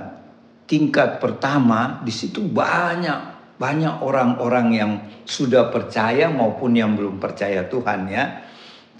tingkat 0.66 1.20
pertama 1.20 2.02
di 2.02 2.14
situ 2.14 2.40
banyak 2.40 3.36
banyak 3.60 4.02
orang-orang 4.02 4.68
yang 4.74 4.92
sudah 5.28 5.70
percaya 5.70 6.32
maupun 6.32 6.74
yang 6.74 6.96
belum 6.96 7.20
percaya 7.20 7.68
Tuhan 7.68 8.10
ya 8.10 8.26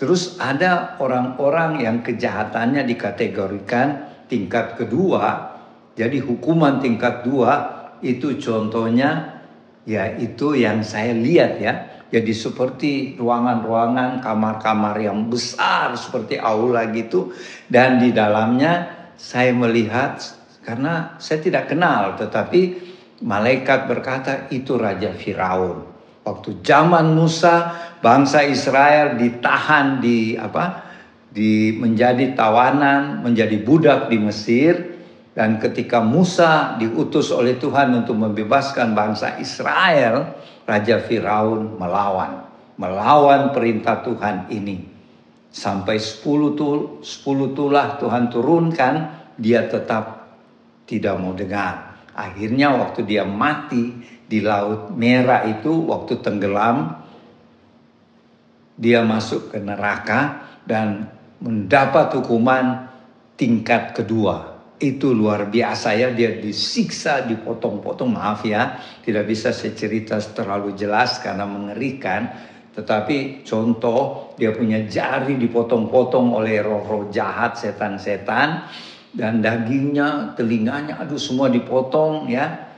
Terus 0.04 0.42
ada 0.42 0.98
orang-orang 0.98 1.86
yang 1.86 2.02
kejahatannya 2.02 2.82
dikategorikan 2.84 3.88
tingkat 4.26 4.76
kedua. 4.76 5.53
Jadi 5.94 6.18
hukuman 6.18 6.82
tingkat 6.82 7.22
dua 7.22 7.54
itu 8.02 8.42
contohnya 8.42 9.42
ya 9.86 10.18
itu 10.18 10.58
yang 10.58 10.82
saya 10.82 11.14
lihat 11.14 11.62
ya. 11.62 11.74
Jadi 12.14 12.30
seperti 12.30 12.92
ruangan-ruangan 13.18 14.22
kamar-kamar 14.22 15.02
yang 15.02 15.26
besar 15.30 15.98
seperti 15.98 16.38
aula 16.38 16.86
gitu 16.94 17.34
dan 17.66 17.98
di 17.98 18.14
dalamnya 18.14 18.86
saya 19.18 19.50
melihat 19.50 20.22
karena 20.62 21.18
saya 21.18 21.42
tidak 21.42 21.74
kenal 21.74 22.14
tetapi 22.14 22.78
malaikat 23.26 23.90
berkata 23.90 24.46
itu 24.54 24.78
raja 24.78 25.10
Firaun. 25.14 25.90
Waktu 26.24 26.62
zaman 26.62 27.18
Musa 27.18 27.74
bangsa 28.00 28.46
Israel 28.46 29.18
ditahan 29.18 30.02
di 30.02 30.38
apa? 30.38 30.94
di 31.34 31.74
menjadi 31.74 32.38
tawanan, 32.38 33.26
menjadi 33.26 33.58
budak 33.66 34.06
di 34.14 34.22
Mesir 34.22 34.93
dan 35.34 35.58
ketika 35.58 35.98
Musa 35.98 36.78
diutus 36.78 37.34
oleh 37.34 37.58
Tuhan 37.58 37.90
untuk 38.06 38.14
membebaskan 38.14 38.94
bangsa 38.94 39.42
Israel, 39.42 40.38
Raja 40.62 41.02
Firaun 41.02 41.82
melawan, 41.82 42.46
melawan 42.78 43.50
perintah 43.50 44.06
Tuhan 44.06 44.54
ini. 44.54 44.94
Sampai 45.54 45.98
10 45.98 46.54
tul, 46.58 47.02
10 47.02 47.58
tulah 47.58 47.98
Tuhan 47.98 48.30
turunkan, 48.30 48.94
dia 49.34 49.66
tetap 49.66 50.38
tidak 50.86 51.18
mau 51.18 51.34
dengar. 51.34 51.98
Akhirnya 52.14 52.78
waktu 52.78 53.02
dia 53.02 53.26
mati 53.26 53.90
di 54.30 54.38
Laut 54.38 54.94
Merah 54.94 55.50
itu 55.50 55.90
waktu 55.90 56.22
tenggelam 56.22 57.02
dia 58.78 59.02
masuk 59.02 59.54
ke 59.54 59.58
neraka 59.62 60.46
dan 60.66 61.10
mendapat 61.42 62.14
hukuman 62.22 62.90
tingkat 63.38 63.98
kedua. 63.98 64.53
Itu 64.84 65.16
luar 65.16 65.48
biasa 65.48 65.96
ya, 65.96 66.12
dia 66.12 66.36
disiksa, 66.36 67.24
dipotong-potong, 67.24 68.12
maaf 68.12 68.44
ya, 68.44 68.84
tidak 69.00 69.32
bisa 69.32 69.56
saya 69.56 69.72
cerita 69.72 70.20
terlalu 70.20 70.76
jelas 70.76 71.24
karena 71.24 71.48
mengerikan. 71.48 72.28
Tetapi 72.76 73.48
contoh, 73.48 74.36
dia 74.36 74.52
punya 74.52 74.84
jari 74.84 75.40
dipotong-potong 75.40 76.36
oleh 76.36 76.60
roh-roh 76.60 77.08
jahat, 77.08 77.56
setan-setan. 77.56 78.68
Dan 79.14 79.40
dagingnya, 79.40 80.36
telinganya, 80.36 81.00
aduh 81.00 81.22
semua 81.22 81.48
dipotong 81.48 82.28
ya. 82.28 82.74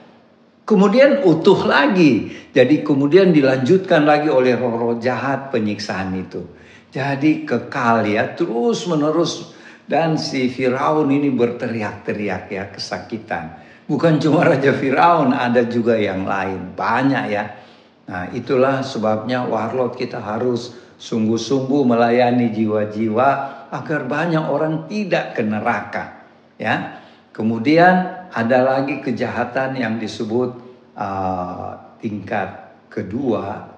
Kemudian 0.68 1.24
utuh 1.26 1.64
lagi. 1.66 2.28
Jadi 2.52 2.86
kemudian 2.86 3.32
dilanjutkan 3.32 4.06
lagi 4.06 4.28
oleh 4.28 4.54
roh-roh 4.54 5.00
jahat 5.02 5.50
penyiksaan 5.50 6.12
itu. 6.14 6.44
Jadi 6.92 7.48
kekal 7.48 8.04
ya 8.04 8.36
terus 8.36 8.84
menerus 8.84 9.55
dan 9.86 10.18
si 10.18 10.50
Firaun 10.50 11.14
ini 11.14 11.30
berteriak-teriak 11.30 12.44
ya 12.50 12.64
kesakitan. 12.74 13.62
Bukan 13.86 14.18
cuma 14.18 14.42
Raja 14.42 14.74
Firaun, 14.74 15.30
ada 15.30 15.62
juga 15.62 15.94
yang 15.94 16.26
lain. 16.26 16.74
Banyak 16.74 17.26
ya. 17.30 17.46
Nah 18.10 18.34
itulah 18.34 18.82
sebabnya 18.82 19.46
warlord 19.46 19.94
kita 19.94 20.18
harus 20.18 20.74
sungguh-sungguh 20.98 21.86
melayani 21.86 22.50
jiwa-jiwa 22.50 23.30
agar 23.70 24.02
banyak 24.10 24.42
orang 24.42 24.90
tidak 24.90 25.38
ke 25.38 25.46
neraka. 25.46 26.26
Ya. 26.58 27.06
Kemudian 27.30 28.26
ada 28.34 28.60
lagi 28.66 29.06
kejahatan 29.06 29.78
yang 29.78 30.02
disebut 30.02 30.56
uh, 30.98 31.78
tingkat 32.02 32.74
kedua 32.90 33.76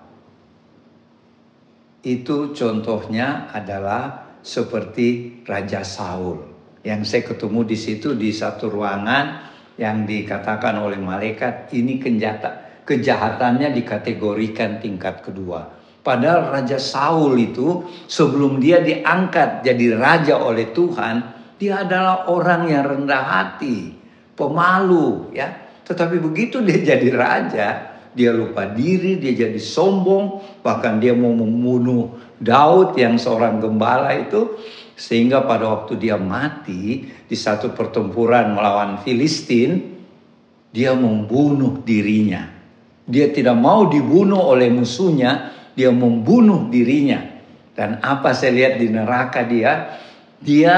itu 2.05 2.55
contohnya 2.55 3.51
adalah 3.51 4.26
seperti 4.47 5.43
Raja 5.43 5.83
Saul. 5.83 6.39
Yang 6.87 7.01
saya 7.11 7.23
ketemu 7.35 7.67
di 7.67 7.75
situ 7.75 8.15
di 8.15 8.31
satu 8.31 8.71
ruangan 8.71 9.51
yang 9.75 10.07
dikatakan 10.07 10.79
oleh 10.79 10.95
malaikat 10.95 11.67
ini 11.75 11.99
kejahatan, 11.99 12.87
kejahatannya 12.87 13.75
dikategorikan 13.75 14.79
tingkat 14.79 15.19
kedua. 15.19 15.75
Padahal 15.99 16.55
Raja 16.55 16.79
Saul 16.79 17.35
itu 17.35 17.83
sebelum 18.07 18.63
dia 18.63 18.79
diangkat 18.79 19.67
jadi 19.67 19.99
raja 19.99 20.39
oleh 20.39 20.71
Tuhan, 20.71 21.15
dia 21.59 21.83
adalah 21.83 22.31
orang 22.31 22.71
yang 22.71 22.87
rendah 22.87 23.23
hati, 23.27 23.91
pemalu 24.39 25.35
ya. 25.35 25.67
Tetapi 25.83 26.23
begitu 26.23 26.63
dia 26.63 26.95
jadi 26.95 27.11
raja, 27.11 27.67
dia 28.15 28.31
lupa 28.31 28.65
diri, 28.71 29.19
dia 29.19 29.35
jadi 29.35 29.59
sombong, 29.59 30.39
bahkan 30.63 30.97
dia 30.97 31.11
mau 31.11 31.35
membunuh 31.35 32.16
Daud 32.37 32.97
yang 32.97 33.17
seorang 33.17 33.57
gembala 33.57 34.13
itu 34.13 34.57
sehingga 34.97 35.45
pada 35.45 35.69
waktu 35.69 35.97
dia 35.97 36.17
mati 36.17 37.05
di 37.05 37.37
satu 37.37 37.73
pertempuran 37.73 38.53
melawan 38.53 39.01
Filistin 39.01 39.97
dia 40.73 40.93
membunuh 40.93 41.81
dirinya. 41.81 42.53
Dia 43.07 43.31
tidak 43.31 43.55
mau 43.55 43.87
dibunuh 43.87 44.51
oleh 44.51 44.67
musuhnya, 44.67 45.55
dia 45.73 45.89
membunuh 45.89 46.67
dirinya. 46.67 47.23
Dan 47.71 48.03
apa 48.03 48.35
saya 48.35 48.51
lihat 48.51 48.73
di 48.81 48.87
neraka 48.91 49.47
dia, 49.47 49.95
dia 50.41 50.75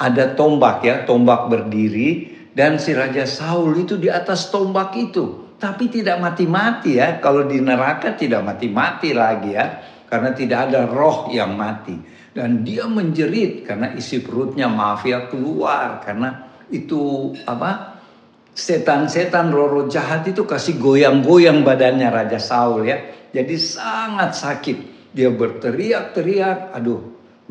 ada 0.00 0.24
tombak 0.32 0.82
ya, 0.82 1.04
tombak 1.04 1.50
berdiri 1.50 2.34
dan 2.56 2.80
si 2.80 2.96
Raja 2.96 3.28
Saul 3.28 3.84
itu 3.84 4.00
di 4.00 4.08
atas 4.08 4.48
tombak 4.48 4.96
itu 4.96 5.46
tapi 5.56 5.88
tidak 5.88 6.20
mati-mati 6.20 7.00
ya. 7.00 7.18
Kalau 7.20 7.48
di 7.48 7.60
neraka 7.60 8.12
tidak 8.12 8.44
mati-mati 8.44 9.16
lagi 9.16 9.56
ya, 9.56 9.66
karena 10.06 10.30
tidak 10.32 10.70
ada 10.70 10.86
roh 10.86 11.30
yang 11.30 11.54
mati. 11.54 11.94
Dan 12.36 12.60
dia 12.62 12.84
menjerit 12.84 13.64
karena 13.64 13.96
isi 13.96 14.20
perutnya 14.20 14.68
mafia 14.68 15.24
keluar 15.26 16.04
karena 16.04 16.52
itu 16.68 17.32
apa? 17.48 17.96
Setan-setan 18.56 19.52
roh-roh 19.52 19.84
jahat 19.92 20.24
itu 20.32 20.48
kasih 20.48 20.80
goyang-goyang 20.80 21.60
badannya 21.60 22.08
Raja 22.08 22.40
Saul 22.40 22.88
ya. 22.88 22.98
Jadi 23.28 23.54
sangat 23.60 24.32
sakit. 24.32 24.78
Dia 25.12 25.28
berteriak-teriak, 25.32 26.72
aduh 26.72 27.00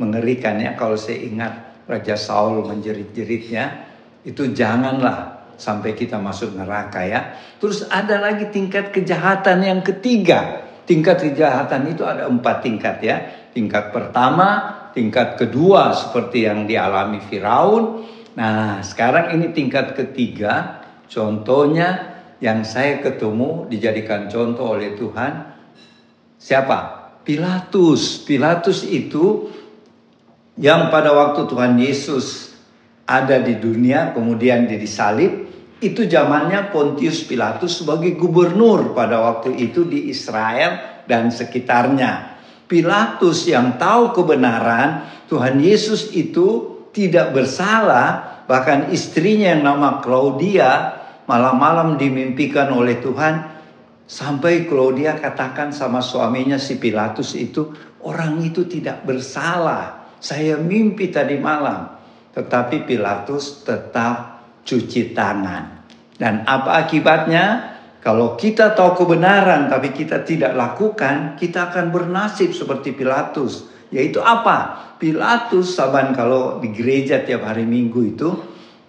mengerikan 0.01 0.57
ya 0.57 0.73
kalau 0.73 0.97
saya 0.97 1.21
ingat 1.21 1.85
Raja 1.85 2.17
Saul 2.17 2.65
menjerit-jeritnya. 2.65 3.93
Itu 4.25 4.49
janganlah 4.49 5.53
sampai 5.61 5.93
kita 5.93 6.17
masuk 6.17 6.57
neraka 6.57 7.05
ya. 7.05 7.37
Terus 7.61 7.85
ada 7.85 8.17
lagi 8.17 8.49
tingkat 8.49 8.89
kejahatan 8.89 9.61
yang 9.61 9.81
ketiga. 9.85 10.64
Tingkat 10.85 11.17
kejahatan 11.25 11.89
itu 11.89 12.05
ada 12.05 12.29
empat 12.29 12.61
tingkat 12.61 13.01
ya. 13.01 13.17
Tingkat 13.49 13.89
pertama, 13.89 14.47
tingkat 14.93 15.35
kedua 15.35 15.97
seperti 15.97 16.45
yang 16.45 16.69
dialami 16.69 17.17
Firaun. 17.25 18.05
Nah 18.37 18.85
sekarang 18.85 19.33
ini 19.33 19.49
tingkat 19.49 19.97
ketiga. 19.97 20.85
Contohnya 21.09 22.15
yang 22.37 22.61
saya 22.61 23.01
ketemu 23.01 23.65
dijadikan 23.65 24.29
contoh 24.29 24.77
oleh 24.77 24.93
Tuhan. 24.93 25.33
Siapa? 26.37 26.77
Pilatus. 27.25 28.21
Pilatus 28.21 28.85
itu 28.85 29.49
yang 30.61 30.93
pada 30.93 31.11
waktu 31.11 31.49
Tuhan 31.49 31.81
Yesus 31.81 32.53
ada 33.05 33.41
di 33.41 33.57
dunia 33.57 34.13
kemudian 34.13 34.69
disalib 34.69 35.44
itu 35.83 36.07
zamannya 36.07 36.71
Pontius 36.71 37.27
Pilatus 37.27 37.83
sebagai 37.83 38.15
gubernur 38.15 38.95
pada 38.95 39.19
waktu 39.19 39.59
itu 39.59 39.83
di 39.83 40.07
Israel 40.07 41.03
dan 41.03 41.27
sekitarnya. 41.33 42.35
Pilatus 42.65 43.45
yang 43.45 43.77
tahu 43.77 44.15
kebenaran 44.15 45.05
Tuhan 45.29 45.61
Yesus 45.61 46.15
itu 46.15 46.79
tidak 46.95 47.35
bersalah, 47.35 48.41
bahkan 48.47 48.89
istrinya 48.89 49.51
yang 49.53 49.67
nama 49.67 49.99
Claudia 49.99 50.95
malam-malam 51.27 51.99
dimimpikan 51.99 52.71
oleh 52.71 52.97
Tuhan 53.03 53.55
sampai 54.05 54.69
Claudia 54.69 55.17
katakan 55.17 55.73
sama 55.73 55.99
suaminya 55.99 56.55
si 56.61 56.77
Pilatus 56.77 57.35
itu 57.35 57.73
orang 58.05 58.39
itu 58.41 58.63
tidak 58.65 59.03
bersalah. 59.03 60.15
Saya 60.21 60.57
mimpi 60.57 61.11
tadi 61.13 61.37
malam. 61.37 61.93
Tetapi 62.33 62.87
Pilatus 62.87 63.61
tetap 63.61 64.34
cuci 64.65 65.13
tangan. 65.13 65.87
Dan 66.17 66.43
apa 66.43 66.83
akibatnya? 66.83 67.77
Kalau 68.01 68.37
kita 68.37 68.77
tahu 68.77 69.01
kebenaran 69.05 69.65
tapi 69.65 69.89
kita 69.89 70.21
tidak 70.21 70.53
lakukan, 70.53 71.33
kita 71.41 71.73
akan 71.73 71.89
bernasib 71.89 72.53
seperti 72.53 72.93
Pilatus. 72.93 73.65
Yaitu 73.89 74.21
apa? 74.21 74.93
Pilatus 75.01 75.73
saban 75.73 76.13
kalau 76.13 76.61
di 76.61 76.69
gereja 76.69 77.21
tiap 77.25 77.45
hari 77.45 77.65
Minggu 77.65 78.01
itu 78.05 78.29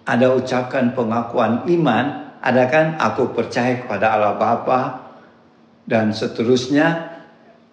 ada 0.05 0.33
ucapkan 0.37 0.93
pengakuan 0.93 1.65
iman, 1.65 2.37
ada 2.41 2.63
kan 2.69 2.95
aku 3.01 3.33
percaya 3.33 3.81
kepada 3.81 4.17
Allah 4.17 4.37
Bapa 4.37 4.81
dan 5.83 6.13
seterusnya 6.13 7.17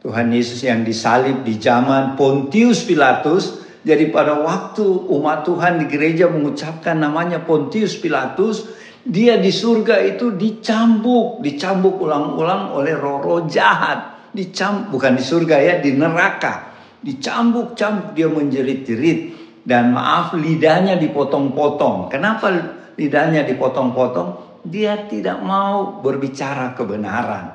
Tuhan 0.01 0.33
Yesus 0.33 0.65
yang 0.65 0.85
disalib 0.85 1.45
di 1.45 1.57
zaman 1.57 2.17
Pontius 2.17 2.85
Pilatus 2.85 3.64
jadi 3.85 4.09
pada 4.09 4.41
waktu 4.41 4.81
umat 5.13 5.45
Tuhan 5.45 5.85
di 5.85 5.87
gereja 5.93 6.33
mengucapkan 6.33 6.97
namanya 6.97 7.45
Pontius 7.45 8.01
Pilatus, 8.01 8.65
dia 9.05 9.37
di 9.37 9.53
surga 9.53 10.01
itu 10.01 10.33
dicambuk, 10.33 11.45
dicambuk 11.45 12.01
ulang-ulang 12.01 12.73
oleh 12.73 12.97
roh-roh 12.97 13.45
jahat. 13.45 14.33
Dicambuk 14.33 14.97
bukan 14.97 15.21
di 15.21 15.25
surga 15.25 15.57
ya, 15.61 15.75
di 15.85 15.93
neraka. 15.93 16.73
dicambuk-cambuk 17.05 18.17
dia 18.17 18.33
menjerit-jerit 18.33 19.19
dan 19.61 19.93
maaf 19.93 20.33
lidahnya 20.33 20.97
dipotong-potong. 20.97 22.09
Kenapa 22.09 22.49
lidahnya 22.97 23.45
dipotong-potong? 23.45 24.41
Dia 24.65 25.05
tidak 25.05 25.45
mau 25.45 26.01
berbicara 26.01 26.73
kebenaran. 26.73 27.53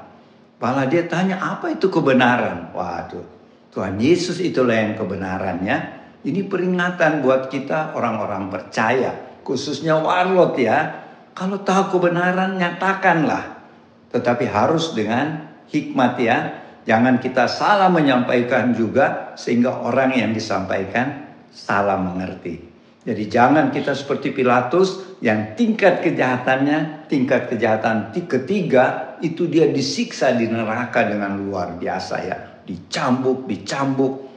Malah 0.62 0.86
dia 0.86 1.02
tanya 1.10 1.42
apa 1.42 1.74
itu 1.74 1.90
kebenaran? 1.90 2.70
Waduh, 2.78 3.26
Tuhan 3.74 3.98
Yesus 3.98 4.38
itulah 4.38 4.78
yang 4.78 4.94
kebenarannya. 4.94 5.98
Ini 6.20 6.52
peringatan 6.52 7.24
buat 7.24 7.48
kita 7.48 7.96
orang-orang 7.96 8.52
percaya, 8.52 9.40
khususnya 9.48 9.96
warlot 10.00 10.60
ya. 10.60 11.08
Kalau 11.32 11.64
tahu 11.64 11.96
kebenaran 11.96 12.60
nyatakanlah. 12.60 13.64
Tetapi 14.12 14.46
harus 14.50 14.92
dengan 14.92 15.48
hikmat 15.72 16.14
ya. 16.20 16.38
Jangan 16.84 17.22
kita 17.22 17.46
salah 17.46 17.88
menyampaikan 17.88 18.74
juga 18.74 19.32
sehingga 19.38 19.80
orang 19.86 20.18
yang 20.18 20.32
disampaikan 20.34 21.30
salah 21.54 21.96
mengerti. 21.96 22.70
Jadi 23.06 23.24
jangan 23.32 23.72
kita 23.72 23.96
seperti 23.96 24.36
Pilatus 24.36 25.22
yang 25.24 25.56
tingkat 25.56 26.04
kejahatannya, 26.04 27.08
tingkat 27.08 27.48
kejahatan 27.48 28.12
ketiga 28.12 29.16
itu 29.24 29.48
dia 29.48 29.72
disiksa 29.72 30.36
di 30.36 30.52
neraka 30.52 31.08
dengan 31.08 31.40
luar 31.40 31.80
biasa 31.80 32.16
ya. 32.26 32.38
Dicambuk, 32.68 33.48
dicambuk 33.48 34.28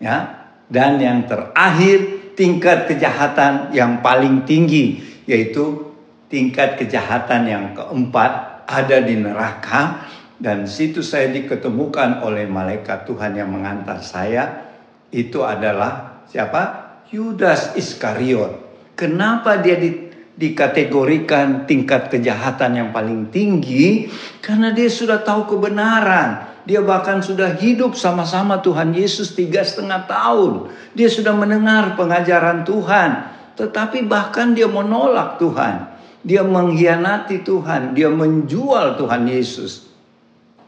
ya. 0.00 0.37
Dan 0.68 1.00
yang 1.00 1.24
terakhir 1.24 2.32
tingkat 2.38 2.86
kejahatan 2.86 3.74
yang 3.74 3.98
paling 3.98 4.46
tinggi 4.46 5.02
yaitu 5.26 5.90
tingkat 6.30 6.78
kejahatan 6.78 7.42
yang 7.48 7.64
keempat 7.74 8.62
ada 8.68 9.00
di 9.02 9.16
neraka 9.16 10.06
dan 10.38 10.70
situ 10.70 11.02
saya 11.02 11.34
diketemukan 11.34 12.22
oleh 12.22 12.46
malaikat 12.46 13.08
Tuhan 13.10 13.34
yang 13.34 13.50
mengantar 13.50 13.98
saya 13.98 14.70
itu 15.10 15.42
adalah 15.42 16.22
siapa? 16.30 16.86
Yudas 17.10 17.74
Iskariot. 17.74 18.68
Kenapa 18.94 19.58
dia 19.58 19.74
di, 19.80 20.12
dikategorikan 20.36 21.66
tingkat 21.66 22.12
kejahatan 22.12 22.76
yang 22.76 22.90
paling 22.94 23.32
tinggi? 23.34 24.06
Karena 24.38 24.70
dia 24.70 24.86
sudah 24.86 25.24
tahu 25.24 25.58
kebenaran. 25.58 26.57
Dia 26.68 26.84
bahkan 26.84 27.24
sudah 27.24 27.56
hidup 27.56 27.96
sama-sama 27.96 28.60
Tuhan 28.60 28.92
Yesus 28.92 29.32
tiga 29.32 29.64
setengah 29.64 30.04
tahun. 30.04 30.68
Dia 30.92 31.08
sudah 31.08 31.32
mendengar 31.32 31.96
pengajaran 31.96 32.68
Tuhan. 32.68 33.10
Tetapi 33.56 34.04
bahkan 34.04 34.52
dia 34.52 34.68
menolak 34.68 35.40
Tuhan. 35.40 35.88
Dia 36.20 36.44
mengkhianati 36.44 37.40
Tuhan. 37.40 37.96
Dia 37.96 38.12
menjual 38.12 39.00
Tuhan 39.00 39.24
Yesus. 39.32 39.88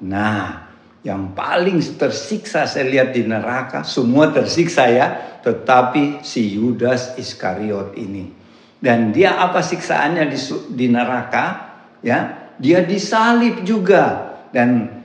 Nah, 0.01 0.73
yang 1.05 1.37
paling 1.37 1.85
tersiksa 2.01 2.65
saya 2.65 2.89
lihat 2.89 3.13
di 3.13 3.29
neraka, 3.29 3.85
semua 3.85 4.33
tersiksa 4.33 4.89
ya, 4.89 5.37
tetapi 5.45 6.25
si 6.25 6.57
Yudas 6.57 7.21
Iskariot 7.21 7.93
ini. 8.01 8.33
Dan 8.81 9.13
dia 9.13 9.37
apa 9.37 9.61
siksaannya 9.61 10.25
di, 10.33 10.39
di 10.73 10.87
neraka? 10.89 11.77
Ya, 12.01 12.49
dia 12.57 12.81
disalib 12.81 13.69
juga 13.69 14.33
dan 14.57 15.00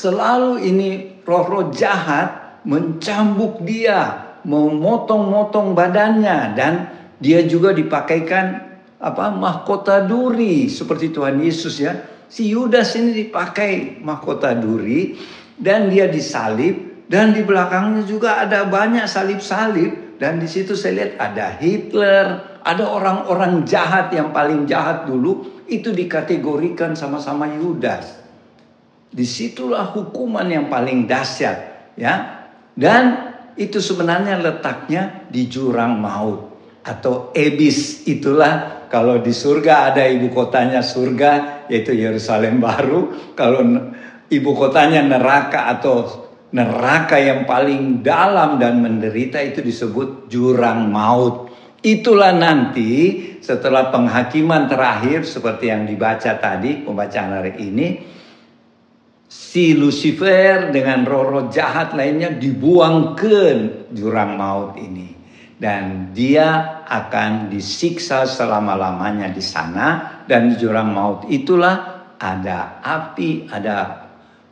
selalu 0.00 0.64
ini 0.64 0.90
roh-roh 1.28 1.68
jahat 1.68 2.60
mencambuk 2.64 3.60
dia, 3.64 4.32
memotong-motong 4.48 5.76
badannya 5.76 6.56
dan 6.56 6.72
dia 7.20 7.44
juga 7.44 7.76
dipakaikan 7.76 8.72
apa 9.00 9.32
mahkota 9.32 10.04
duri 10.08 10.68
seperti 10.68 11.12
Tuhan 11.12 11.40
Yesus 11.40 11.80
ya 11.80 11.92
si 12.28 12.52
Yudas 12.52 12.96
ini 12.96 13.28
dipakai 13.28 14.00
mahkota 14.00 14.52
duri 14.56 15.16
dan 15.56 15.88
dia 15.92 16.08
disalib 16.08 17.04
dan 17.08 17.32
di 17.32 17.44
belakangnya 17.44 18.04
juga 18.04 18.44
ada 18.44 18.68
banyak 18.68 19.04
salib-salib 19.04 20.20
dan 20.20 20.36
di 20.36 20.44
situ 20.44 20.76
saya 20.76 21.00
lihat 21.00 21.12
ada 21.16 21.56
Hitler, 21.56 22.60
ada 22.60 22.84
orang-orang 22.84 23.64
jahat 23.64 24.12
yang 24.12 24.36
paling 24.36 24.68
jahat 24.68 25.08
dulu 25.08 25.64
itu 25.64 25.96
dikategorikan 25.96 26.92
sama-sama 26.92 27.48
Yudas. 27.48 28.19
Di 29.10 29.26
situlah 29.26 29.90
hukuman 29.90 30.46
yang 30.46 30.70
paling 30.70 31.10
dahsyat 31.10 31.58
ya 31.98 32.46
dan 32.78 33.34
itu 33.58 33.82
sebenarnya 33.82 34.38
letaknya 34.38 35.26
di 35.26 35.50
jurang 35.50 35.98
maut 35.98 36.50
atau 36.86 37.34
ebis 37.36 38.08
itulah 38.08 38.86
kalau 38.90 39.22
di 39.22 39.30
surga 39.30 39.92
ada 39.92 40.02
ibu 40.08 40.32
kotanya 40.34 40.82
surga 40.82 41.62
yaitu 41.70 41.94
Yerusalem 41.94 42.58
baru. 42.58 43.32
Kalau 43.38 43.62
ibu 44.26 44.50
kotanya 44.58 45.06
neraka 45.06 45.70
atau 45.70 46.26
neraka 46.50 47.22
yang 47.22 47.46
paling 47.46 48.02
dalam 48.02 48.58
dan 48.58 48.82
menderita 48.82 49.38
itu 49.38 49.62
disebut 49.62 50.26
jurang 50.26 50.90
maut. 50.90 51.54
Itulah 51.80 52.34
nanti 52.36 53.22
setelah 53.40 53.88
penghakiman 53.88 54.68
terakhir 54.68 55.24
seperti 55.24 55.72
yang 55.72 55.88
dibaca 55.88 56.36
tadi 56.36 56.84
pembacaan 56.84 57.40
hari 57.40 57.56
ini 57.56 57.86
si 59.30 59.78
Lucifer 59.78 60.74
dengan 60.74 61.06
roh-roh 61.06 61.46
jahat 61.54 61.94
lainnya 61.94 62.34
dibuang 62.34 63.14
ke 63.14 63.38
jurang 63.94 64.34
maut 64.34 64.74
ini 64.74 65.14
dan 65.60 66.10
dia 66.10 66.82
akan 66.88 67.46
disiksa 67.46 68.26
selama-lamanya 68.26 69.30
di 69.30 69.38
sana 69.38 70.18
dan 70.26 70.50
di 70.50 70.58
jurang 70.58 70.90
maut 70.90 71.30
itulah 71.30 72.00
ada 72.18 72.82
api, 72.82 73.46
ada 73.48 74.08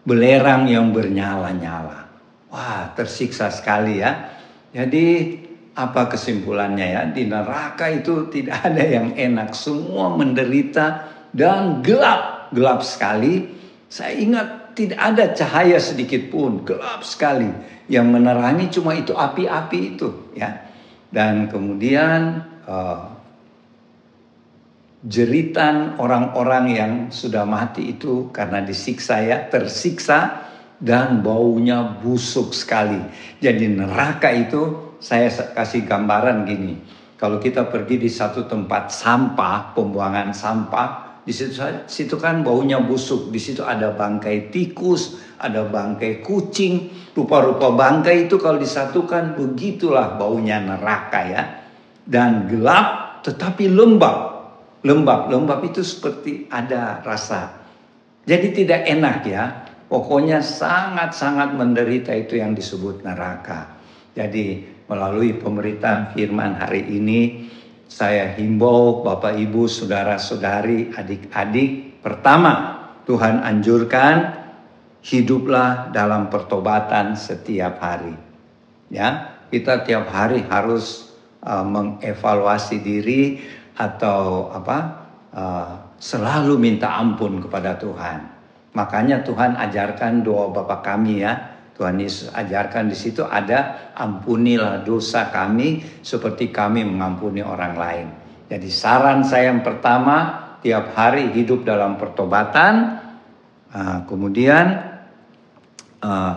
belerang 0.06 0.70
yang 0.70 0.94
bernyala-nyala. 0.94 2.06
Wah, 2.48 2.92
tersiksa 2.96 3.52
sekali 3.52 4.00
ya. 4.00 4.36
Jadi 4.72 5.36
apa 5.76 6.08
kesimpulannya 6.08 6.86
ya? 6.86 7.02
Di 7.12 7.28
neraka 7.28 7.92
itu 7.92 8.28
tidak 8.32 8.62
ada 8.72 8.84
yang 8.84 9.12
enak, 9.16 9.52
semua 9.52 10.12
menderita 10.16 11.08
dan 11.32 11.84
gelap, 11.84 12.52
gelap 12.52 12.80
sekali. 12.80 13.48
Saya 13.88 14.16
ingat 14.16 14.67
tidak 14.78 15.00
ada 15.02 15.34
cahaya 15.34 15.82
sedikit 15.82 16.30
pun, 16.30 16.62
gelap 16.62 17.02
sekali. 17.02 17.50
Yang 17.90 18.06
menerangi 18.06 18.66
cuma 18.70 18.94
itu 18.94 19.10
api-api 19.16 19.78
itu 19.98 20.30
ya 20.38 20.68
dan 21.08 21.48
kemudian 21.48 22.44
uh, 22.68 23.16
jeritan 25.00 25.96
orang-orang 25.96 26.64
yang 26.68 26.92
sudah 27.08 27.48
mati 27.48 27.96
itu 27.96 28.28
karena 28.28 28.60
disiksa 28.60 29.24
ya 29.24 29.48
tersiksa 29.48 30.44
dan 30.78 31.24
baunya 31.24 31.96
busuk 31.98 32.52
sekali. 32.52 33.00
Jadi 33.40 33.66
neraka 33.72 34.30
itu 34.30 34.94
saya 35.00 35.32
kasih 35.32 35.88
gambaran 35.88 36.44
gini. 36.44 36.74
Kalau 37.18 37.42
kita 37.42 37.66
pergi 37.66 37.98
di 37.98 38.06
satu 38.06 38.46
tempat 38.46 38.94
sampah, 38.94 39.74
pembuangan 39.74 40.30
sampah, 40.30 41.07
di 41.28 41.36
situ, 41.36 41.60
situ 41.84 42.16
kan 42.16 42.40
baunya 42.40 42.80
busuk. 42.80 43.28
Di 43.28 43.36
situ 43.36 43.60
ada 43.60 43.92
bangkai 43.92 44.48
tikus, 44.48 45.20
ada 45.36 45.68
bangkai 45.68 46.24
kucing, 46.24 46.88
rupa-rupa 47.12 47.68
bangkai 47.68 48.24
itu 48.24 48.40
kalau 48.40 48.56
disatukan 48.56 49.36
begitulah 49.36 50.16
baunya 50.16 50.56
neraka 50.56 51.20
ya. 51.28 51.42
Dan 52.00 52.48
gelap 52.48 53.20
tetapi 53.28 53.68
lembab. 53.68 54.40
Lembab, 54.88 55.28
lembab 55.28 55.60
itu 55.68 55.84
seperti 55.84 56.48
ada 56.48 57.04
rasa. 57.04 57.60
Jadi 58.24 58.64
tidak 58.64 58.88
enak 58.88 59.18
ya. 59.28 59.44
Pokoknya 59.84 60.40
sangat-sangat 60.40 61.52
menderita 61.52 62.16
itu 62.16 62.40
yang 62.40 62.56
disebut 62.56 63.04
neraka. 63.04 63.76
Jadi 64.16 64.64
melalui 64.88 65.36
pemberitaan 65.36 66.16
firman 66.16 66.56
hari 66.56 66.88
ini 66.88 67.20
saya 67.88 68.36
himbau 68.36 69.00
Bapak 69.00 69.40
Ibu, 69.40 69.64
saudara-saudari, 69.64 70.92
adik-adik, 70.92 71.98
pertama 72.04 72.84
Tuhan 73.08 73.40
anjurkan 73.40 74.36
hiduplah 75.00 75.88
dalam 75.88 76.28
pertobatan 76.28 77.16
setiap 77.16 77.80
hari. 77.80 78.12
Ya, 78.92 79.40
kita 79.48 79.88
tiap 79.88 80.12
hari 80.12 80.44
harus 80.44 81.16
uh, 81.40 81.64
mengevaluasi 81.64 82.84
diri 82.84 83.40
atau 83.72 84.52
apa? 84.52 84.78
Uh, 85.32 85.72
selalu 85.96 86.60
minta 86.60 86.92
ampun 86.92 87.40
kepada 87.40 87.80
Tuhan. 87.80 88.20
Makanya 88.76 89.24
Tuhan 89.24 89.56
ajarkan 89.56 90.20
doa 90.20 90.52
Bapa 90.52 90.84
kami 90.84 91.24
ya. 91.24 91.57
Tuhan 91.78 91.96
Yesus 92.02 92.34
ajarkan 92.34 92.90
di 92.90 92.96
situ 92.98 93.22
ada 93.22 93.94
ampunilah 93.94 94.82
dosa 94.82 95.30
kami 95.30 96.02
seperti 96.02 96.50
kami 96.50 96.82
mengampuni 96.82 97.38
orang 97.40 97.74
lain. 97.78 98.06
Jadi 98.50 98.66
saran 98.66 99.22
saya 99.22 99.54
yang 99.54 99.62
pertama 99.62 100.42
tiap 100.58 100.92
hari 100.98 101.30
hidup 101.30 101.62
dalam 101.62 101.94
pertobatan. 101.94 102.98
Uh, 103.68 104.02
kemudian 104.10 104.88
Uh, 105.98 106.34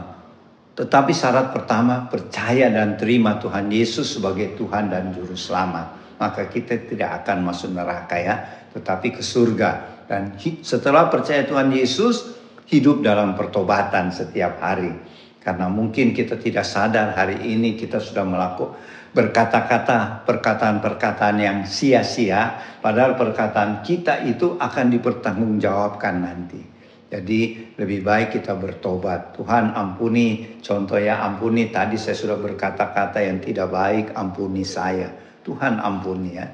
tetapi 0.73 1.13
syarat 1.13 1.53
pertama 1.53 2.09
percaya 2.09 2.71
dan 2.73 2.97
terima 2.97 3.37
Tuhan 3.37 3.69
Yesus 3.69 4.17
sebagai 4.17 4.57
Tuhan 4.57 4.89
dan 4.89 5.13
Juru 5.13 5.37
Selamat. 5.37 6.17
Maka 6.17 6.49
kita 6.49 6.77
tidak 6.85 7.21
akan 7.21 7.45
masuk 7.45 7.73
neraka 7.73 8.17
ya, 8.17 8.35
tetapi 8.73 9.13
ke 9.13 9.21
surga. 9.21 10.01
Dan 10.05 10.37
setelah 10.65 11.09
percaya 11.09 11.45
Tuhan 11.45 11.69
Yesus, 11.73 12.37
hidup 12.69 13.05
dalam 13.05 13.37
pertobatan 13.37 14.09
setiap 14.09 14.61
hari. 14.61 14.89
Karena 15.41 15.65
mungkin 15.67 16.13
kita 16.13 16.37
tidak 16.37 16.63
sadar 16.63 17.17
hari 17.17 17.41
ini 17.41 17.73
kita 17.73 17.97
sudah 17.97 18.21
melakukan 18.21 18.77
berkata-kata 19.11 20.23
perkataan-perkataan 20.23 21.35
yang 21.35 21.57
sia-sia 21.67 22.63
padahal 22.79 23.19
perkataan 23.19 23.83
kita 23.83 24.23
itu 24.23 24.55
akan 24.55 24.87
dipertanggungjawabkan 24.87 26.15
nanti. 26.15 26.61
Jadi 27.11 27.75
lebih 27.75 28.07
baik 28.07 28.39
kita 28.39 28.55
bertobat. 28.55 29.35
Tuhan 29.35 29.75
ampuni, 29.75 30.55
contoh 30.63 30.95
ya 30.95 31.19
ampuni 31.27 31.67
tadi 31.67 31.99
saya 31.99 32.15
sudah 32.15 32.39
berkata-kata 32.39 33.19
yang 33.19 33.43
tidak 33.43 33.67
baik, 33.67 34.15
ampuni 34.15 34.63
saya. 34.63 35.11
Tuhan 35.43 35.83
ampuni 35.83 36.39
ya. 36.39 36.47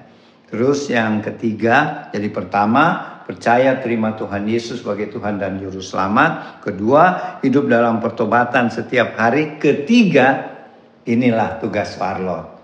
Terus 0.49 0.89
yang 0.89 1.21
ketiga, 1.21 2.09
jadi 2.09 2.33
pertama 2.33 3.16
percaya 3.27 3.75
terima 3.83 4.15
Tuhan 4.15 4.47
Yesus 4.47 4.79
sebagai 4.79 5.11
Tuhan 5.11 5.35
dan 5.35 5.59
Juru 5.59 5.83
Selamat. 5.83 6.63
Kedua, 6.63 7.37
hidup 7.43 7.67
dalam 7.67 7.99
pertobatan 7.99 8.71
setiap 8.71 9.19
hari. 9.19 9.59
Ketiga, 9.59 10.55
inilah 11.03 11.59
tugas 11.59 11.99
Warlord. 11.99 12.55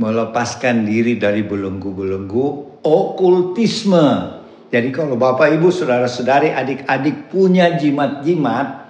Melepaskan 0.00 0.88
diri 0.88 1.20
dari 1.20 1.44
belenggu-belenggu 1.44 2.80
okultisme 2.80 4.36
jadi 4.66 4.90
kalau 4.90 5.14
Bapak 5.14 5.54
Ibu 5.54 5.70
saudara-saudari 5.70 6.50
adik-adik 6.50 7.30
punya 7.30 7.78
jimat-jimat 7.78 8.82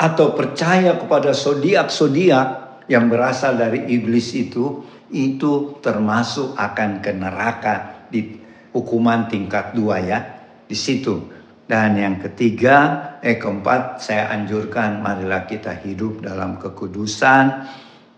atau 0.00 0.32
percaya 0.32 0.96
kepada 0.96 1.36
zodiak-zodiak 1.36 2.48
yang 2.88 3.12
berasal 3.12 3.60
dari 3.60 3.84
iblis 3.92 4.32
itu, 4.32 4.88
itu 5.12 5.76
termasuk 5.84 6.56
akan 6.56 7.04
ke 7.04 7.12
neraka 7.12 8.08
di 8.08 8.40
hukuman 8.72 9.28
tingkat 9.28 9.76
dua 9.76 10.00
ya 10.00 10.37
di 10.68 10.76
situ. 10.76 11.34
Dan 11.68 12.00
yang 12.00 12.16
ketiga, 12.20 12.76
eh 13.20 13.36
keempat, 13.36 14.00
saya 14.00 14.32
anjurkan 14.32 15.04
marilah 15.04 15.44
kita 15.44 15.76
hidup 15.84 16.24
dalam 16.24 16.56
kekudusan, 16.56 17.68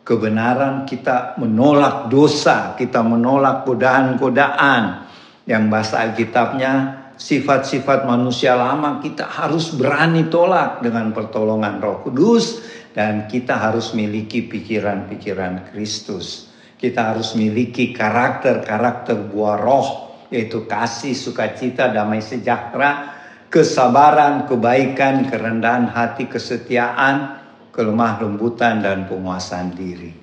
kebenaran, 0.07 0.87
kita 0.87 1.35
menolak 1.39 2.11
dosa, 2.11 2.79
kita 2.79 3.03
menolak 3.03 3.67
godaan-godaan. 3.67 5.11
Yang 5.51 5.63
bahasa 5.67 5.95
Alkitabnya 6.07 6.73
sifat-sifat 7.19 8.07
manusia 8.07 8.55
lama 8.55 9.03
kita 9.03 9.27
harus 9.27 9.75
berani 9.75 10.31
tolak 10.31 10.79
dengan 10.81 11.11
pertolongan 11.11 11.83
Roh 11.83 12.07
Kudus 12.07 12.63
dan 12.95 13.27
kita 13.27 13.59
harus 13.59 13.93
miliki 13.99 14.47
pikiran-pikiran 14.47 15.75
Kristus. 15.75 16.49
Kita 16.81 17.13
harus 17.13 17.37
miliki 17.37 17.93
karakter-karakter 17.93 19.29
buah 19.29 19.59
roh 19.61 20.10
yaitu 20.31 20.65
kasih, 20.65 21.13
sukacita, 21.13 21.91
damai 21.91 22.23
sejahtera, 22.23 23.19
kesabaran, 23.51 24.47
kebaikan, 24.47 25.27
kerendahan 25.27 25.91
hati, 25.91 26.31
kesetiaan, 26.31 27.43
kelemah 27.75 28.23
lembutan 28.23 28.79
dan 28.81 29.11
penguasaan 29.11 29.75
diri. 29.75 30.15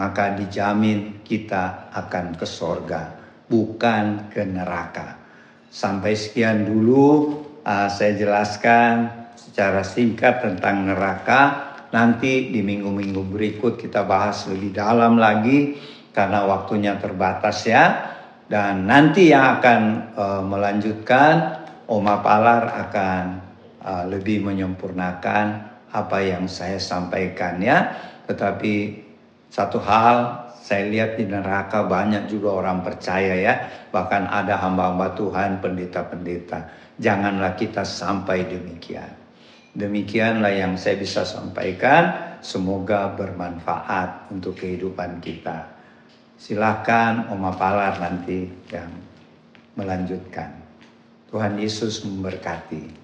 Maka 0.00 0.32
dijamin 0.32 1.20
kita 1.20 1.92
akan 1.92 2.40
ke 2.40 2.48
sorga, 2.48 3.20
bukan 3.46 4.32
ke 4.32 4.40
neraka. 4.48 5.20
Sampai 5.68 6.16
sekian 6.16 6.64
dulu 6.64 7.36
uh, 7.62 7.88
saya 7.92 8.16
jelaskan 8.16 9.12
secara 9.36 9.84
singkat 9.84 10.40
tentang 10.40 10.88
neraka. 10.88 11.68
Nanti 11.90 12.48
di 12.48 12.62
minggu-minggu 12.62 13.22
berikut 13.28 13.74
kita 13.76 14.06
bahas 14.06 14.46
lebih 14.48 14.72
dalam 14.72 15.18
lagi 15.18 15.74
karena 16.14 16.46
waktunya 16.46 16.96
terbatas 16.96 17.66
ya. 17.66 17.84
Dan 18.50 18.90
nanti 18.90 19.30
yang 19.30 19.62
akan 19.62 19.80
uh, 20.18 20.42
melanjutkan 20.42 21.62
Oma 21.86 22.18
Palar 22.18 22.66
akan 22.66 23.24
uh, 23.78 24.04
lebih 24.10 24.42
menyempurnakan 24.42 25.46
apa 25.94 26.18
yang 26.18 26.50
saya 26.50 26.82
sampaikan 26.82 27.62
ya. 27.62 27.94
Tetapi 28.26 28.74
satu 29.46 29.78
hal 29.78 30.50
saya 30.58 30.86
lihat 30.90 31.14
di 31.14 31.30
neraka 31.30 31.86
banyak 31.86 32.26
juga 32.26 32.58
orang 32.58 32.82
percaya 32.82 33.38
ya. 33.38 33.54
Bahkan 33.94 34.26
ada 34.26 34.58
hamba-hamba 34.58 35.14
Tuhan, 35.14 35.62
pendeta-pendeta. 35.62 36.74
Janganlah 36.98 37.54
kita 37.54 37.86
sampai 37.86 38.50
demikian. 38.50 39.14
Demikianlah 39.78 40.50
yang 40.50 40.74
saya 40.74 40.98
bisa 40.98 41.22
sampaikan. 41.22 42.34
Semoga 42.42 43.14
bermanfaat 43.14 44.34
untuk 44.34 44.58
kehidupan 44.58 45.22
kita. 45.22 45.79
Silakan 46.40 47.28
Oma 47.28 47.52
Palar 47.52 48.00
nanti 48.00 48.48
yang 48.72 48.88
melanjutkan. 49.76 50.48
Tuhan 51.28 51.60
Yesus 51.60 52.00
memberkati. 52.00 52.96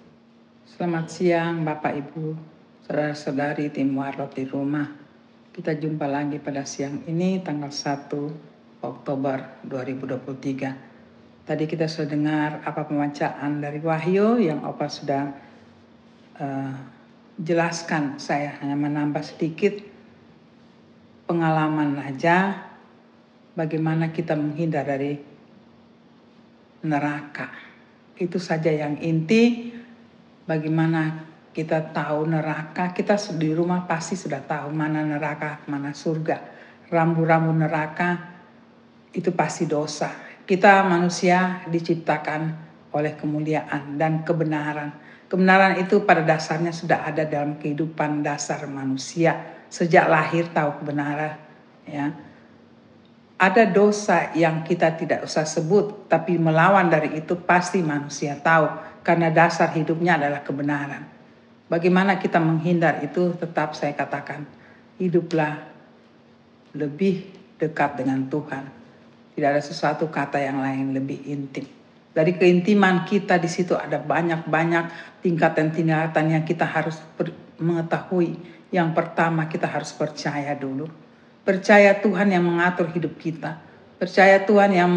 Selamat 0.64 1.12
siang 1.12 1.60
Bapak 1.60 2.00
Ibu, 2.00 2.32
saudara-saudari 2.88 3.68
tim 3.68 3.92
Warlot 3.92 4.32
di 4.32 4.48
rumah. 4.48 4.88
Kita 5.52 5.76
jumpa 5.76 6.08
lagi 6.08 6.40
pada 6.40 6.64
siang 6.64 7.04
ini 7.04 7.36
tanggal 7.44 7.68
1 7.68 8.80
Oktober 8.80 9.60
2023. 9.68 11.44
Tadi 11.44 11.64
kita 11.68 11.92
sudah 11.92 12.08
dengar 12.08 12.64
apa 12.64 12.88
pembacaan 12.88 13.60
dari 13.60 13.84
Wahyu 13.84 14.40
yang 14.40 14.64
Opa 14.64 14.88
sudah 14.88 15.36
uh, 16.40 16.72
jelaskan. 17.36 18.16
Saya 18.16 18.56
hanya 18.64 18.80
menambah 18.80 19.20
sedikit 19.20 19.76
pengalaman 21.28 22.00
aja 22.00 22.72
bagaimana 23.56 24.12
kita 24.12 24.36
menghindar 24.36 24.84
dari 24.84 25.16
neraka. 26.84 27.48
Itu 28.16 28.36
saja 28.36 28.70
yang 28.70 29.00
inti 29.00 29.72
bagaimana 30.44 31.26
kita 31.56 31.96
tahu 31.96 32.28
neraka, 32.28 32.92
kita 32.92 33.16
di 33.40 33.56
rumah 33.56 33.88
pasti 33.88 34.12
sudah 34.12 34.44
tahu 34.44 34.68
mana 34.70 35.00
neraka, 35.02 35.64
mana 35.66 35.96
surga. 35.96 36.54
Rambu-rambu 36.92 37.50
neraka 37.56 38.36
itu 39.16 39.32
pasti 39.32 39.64
dosa. 39.64 40.12
Kita 40.46 40.84
manusia 40.86 41.66
diciptakan 41.66 42.40
oleh 42.92 43.16
kemuliaan 43.18 43.98
dan 43.98 44.22
kebenaran. 44.22 44.94
Kebenaran 45.26 45.82
itu 45.82 46.06
pada 46.06 46.22
dasarnya 46.22 46.70
sudah 46.70 47.02
ada 47.02 47.26
dalam 47.26 47.58
kehidupan 47.58 48.22
dasar 48.22 48.62
manusia 48.70 49.58
sejak 49.66 50.06
lahir 50.06 50.46
tahu 50.54 50.78
kebenaran 50.78 51.34
ya. 51.82 52.25
Ada 53.36 53.68
dosa 53.68 54.32
yang 54.32 54.64
kita 54.64 54.96
tidak 54.96 55.28
usah 55.28 55.44
sebut 55.44 56.08
tapi 56.08 56.40
melawan 56.40 56.88
dari 56.88 57.20
itu 57.20 57.36
pasti 57.36 57.84
manusia 57.84 58.32
tahu 58.40 58.64
karena 59.04 59.28
dasar 59.28 59.76
hidupnya 59.76 60.16
adalah 60.16 60.40
kebenaran. 60.40 61.04
Bagaimana 61.68 62.16
kita 62.16 62.40
menghindar 62.40 63.04
itu 63.04 63.36
tetap 63.36 63.76
saya 63.76 63.92
katakan 63.92 64.48
hiduplah 64.96 65.68
lebih 66.72 67.28
dekat 67.60 68.00
dengan 68.00 68.24
Tuhan. 68.24 68.72
Tidak 69.36 69.48
ada 69.52 69.60
sesuatu 69.60 70.08
kata 70.08 70.40
yang 70.40 70.64
lain 70.64 70.96
lebih 70.96 71.28
intim. 71.28 71.68
Dari 72.16 72.40
keintiman 72.40 73.04
kita 73.04 73.36
di 73.36 73.52
situ 73.52 73.76
ada 73.76 74.00
banyak-banyak 74.00 75.20
tingkatan-tingkatan 75.20 76.32
yang 76.32 76.44
kita 76.48 76.64
harus 76.64 76.96
mengetahui. 77.60 78.40
Yang 78.72 78.88
pertama 78.96 79.44
kita 79.44 79.68
harus 79.68 79.92
percaya 79.92 80.56
dulu. 80.56 80.88
Percaya 81.46 81.94
Tuhan 82.02 82.34
yang 82.34 82.42
mengatur 82.42 82.90
hidup 82.90 83.22
kita. 83.22 83.62
Percaya 84.02 84.42
Tuhan 84.42 84.74
yang 84.74 84.90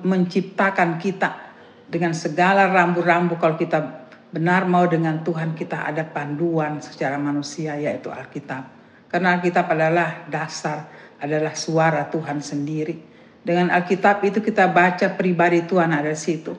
menciptakan 0.00 0.96
kita 0.96 1.36
dengan 1.84 2.16
segala 2.16 2.72
rambu-rambu 2.72 3.36
kalau 3.36 3.60
kita 3.60 4.08
benar 4.32 4.64
mau 4.64 4.88
dengan 4.88 5.20
Tuhan 5.20 5.52
kita 5.52 5.92
ada 5.92 6.08
panduan 6.08 6.80
secara 6.80 7.20
manusia 7.20 7.76
yaitu 7.76 8.08
Alkitab. 8.08 8.64
Karena 9.12 9.36
Alkitab 9.36 9.68
adalah 9.68 10.24
dasar, 10.32 10.88
adalah 11.20 11.52
suara 11.52 12.08
Tuhan 12.08 12.40
sendiri. 12.40 12.96
Dengan 13.44 13.68
Alkitab 13.68 14.24
itu 14.24 14.40
kita 14.40 14.72
baca 14.72 15.20
pribadi 15.20 15.68
Tuhan 15.68 15.92
ada 15.92 16.08
di 16.08 16.16
situ. 16.16 16.56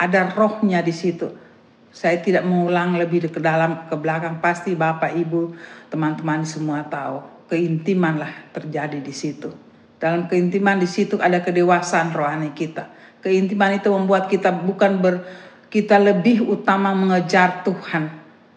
Ada 0.00 0.32
rohnya 0.32 0.80
di 0.80 0.96
situ. 0.96 1.28
Saya 1.92 2.16
tidak 2.24 2.48
mengulang 2.48 2.96
lebih 2.96 3.28
ke 3.28 3.36
dalam 3.36 3.84
ke 3.84 3.94
belakang 4.00 4.40
pasti 4.40 4.72
Bapak 4.72 5.12
Ibu 5.12 5.52
teman-teman 5.92 6.40
semua 6.48 6.80
tahu 6.88 7.33
keintiman 7.50 8.20
lah 8.20 8.32
terjadi 8.52 8.98
di 9.00 9.14
situ. 9.14 9.52
Dalam 10.00 10.28
keintiman 10.28 10.80
di 10.80 10.88
situ 10.90 11.16
ada 11.20 11.40
kedewasaan 11.40 12.12
rohani 12.12 12.52
kita. 12.52 12.92
Keintiman 13.24 13.80
itu 13.80 13.88
membuat 13.88 14.28
kita 14.28 14.52
bukan 14.52 15.00
ber, 15.00 15.24
kita 15.74 15.98
lebih 15.98 16.46
utama 16.46 16.94
mengejar 16.94 17.66
Tuhan 17.66 18.06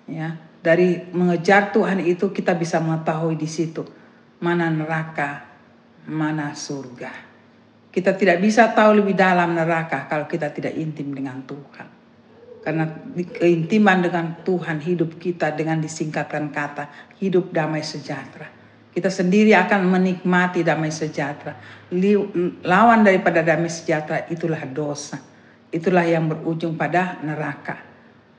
ya 0.06 0.38
dari 0.62 1.02
mengejar 1.10 1.74
Tuhan 1.74 2.06
itu 2.06 2.30
kita 2.30 2.54
bisa 2.54 2.78
mengetahui 2.78 3.34
di 3.34 3.50
situ 3.50 3.82
mana 4.38 4.70
neraka 4.70 5.50
mana 6.06 6.54
surga 6.54 7.10
kita 7.90 8.14
tidak 8.14 8.38
bisa 8.38 8.70
tahu 8.70 9.02
lebih 9.02 9.18
dalam 9.18 9.58
neraka 9.58 10.06
kalau 10.06 10.30
kita 10.30 10.54
tidak 10.54 10.78
intim 10.78 11.10
dengan 11.10 11.42
Tuhan 11.42 11.88
karena 12.62 12.86
keintiman 13.34 13.98
dengan 14.06 14.26
Tuhan 14.46 14.78
hidup 14.78 15.18
kita 15.18 15.58
dengan 15.58 15.82
disingkatkan 15.82 16.54
kata 16.54 17.18
hidup 17.18 17.50
damai 17.50 17.82
sejahtera 17.82 18.46
kita 18.98 19.14
sendiri 19.14 19.54
akan 19.54 19.94
menikmati 19.94 20.66
damai 20.66 20.90
sejahtera 20.90 21.54
lawan 22.66 23.06
daripada 23.06 23.46
damai 23.46 23.70
sejahtera 23.70 24.26
itulah 24.34 24.66
dosa 24.66 25.22
itulah 25.72 26.04
yang 26.08 26.32
berujung 26.32 26.80
pada 26.80 27.20
neraka. 27.24 27.84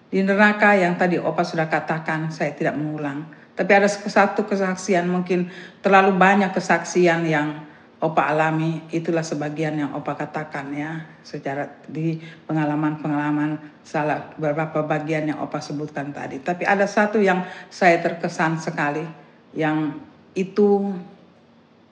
Di 0.08 0.24
neraka 0.24 0.72
yang 0.72 0.96
tadi 0.96 1.20
Opa 1.20 1.44
sudah 1.44 1.68
katakan, 1.68 2.32
saya 2.32 2.56
tidak 2.56 2.80
mengulang. 2.80 3.28
Tapi 3.52 3.70
ada 3.74 3.90
satu 3.90 4.46
kesaksian 4.46 5.04
mungkin 5.10 5.50
terlalu 5.84 6.16
banyak 6.16 6.54
kesaksian 6.54 7.26
yang 7.28 7.68
Opa 7.98 8.30
alami 8.30 8.86
itulah 8.94 9.26
sebagian 9.26 9.74
yang 9.74 9.90
Opa 9.90 10.14
katakan 10.14 10.70
ya 10.70 11.18
secara 11.26 11.82
di 11.90 12.22
pengalaman-pengalaman 12.46 13.58
salah 13.82 14.30
beberapa 14.38 14.86
bagian 14.86 15.34
yang 15.34 15.42
Opa 15.42 15.58
sebutkan 15.58 16.14
tadi. 16.14 16.38
Tapi 16.38 16.62
ada 16.62 16.86
satu 16.86 17.18
yang 17.18 17.42
saya 17.66 17.98
terkesan 17.98 18.62
sekali 18.62 19.02
yang 19.50 19.98
itu 20.38 20.94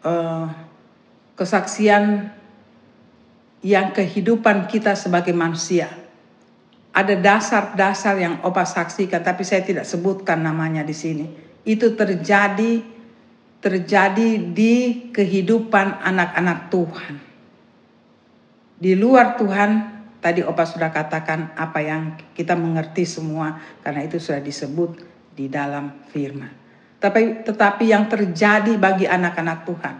uh, 0.06 0.46
kesaksian 1.34 2.30
yang 3.66 3.90
kehidupan 3.90 4.70
kita 4.70 4.94
sebagai 4.94 5.34
manusia. 5.34 5.90
Ada 6.94 7.18
dasar-dasar 7.18 8.16
yang 8.16 8.40
Opa 8.46 8.62
saksikan 8.62 9.20
tapi 9.20 9.42
saya 9.42 9.66
tidak 9.66 9.84
sebutkan 9.84 10.40
namanya 10.40 10.86
di 10.86 10.94
sini. 10.94 11.26
Itu 11.66 11.98
terjadi 11.98 12.96
terjadi 13.60 14.38
di 14.54 14.74
kehidupan 15.10 15.98
anak-anak 16.06 16.70
Tuhan. 16.70 17.14
Di 18.76 18.92
luar 18.94 19.34
Tuhan, 19.34 19.70
tadi 20.22 20.46
Opa 20.46 20.62
sudah 20.62 20.94
katakan 20.94 21.52
apa 21.58 21.82
yang 21.82 22.14
kita 22.36 22.54
mengerti 22.54 23.02
semua 23.02 23.58
karena 23.82 24.06
itu 24.06 24.22
sudah 24.22 24.38
disebut 24.38 25.02
di 25.34 25.50
dalam 25.50 26.06
firman. 26.14 26.65
Tapi 26.96 27.44
tetapi 27.44 27.84
yang 27.92 28.08
terjadi 28.08 28.72
bagi 28.80 29.04
anak-anak 29.04 29.58
Tuhan. 29.68 29.96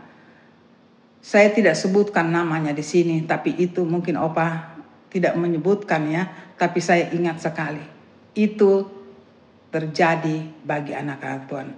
Saya 1.21 1.51
tidak 1.51 1.75
sebutkan 1.75 2.31
namanya 2.31 2.71
di 2.71 2.87
sini, 2.87 3.27
tapi 3.27 3.59
itu 3.59 3.83
mungkin 3.83 4.15
Opa 4.17 4.79
tidak 5.11 5.35
menyebutkan 5.35 6.07
ya, 6.07 6.23
tapi 6.55 6.79
saya 6.79 7.11
ingat 7.11 7.43
sekali. 7.43 7.83
Itu 8.37 8.87
terjadi 9.75 10.63
bagi 10.63 10.95
anak-anak 10.95 11.43
Tuhan 11.51 11.69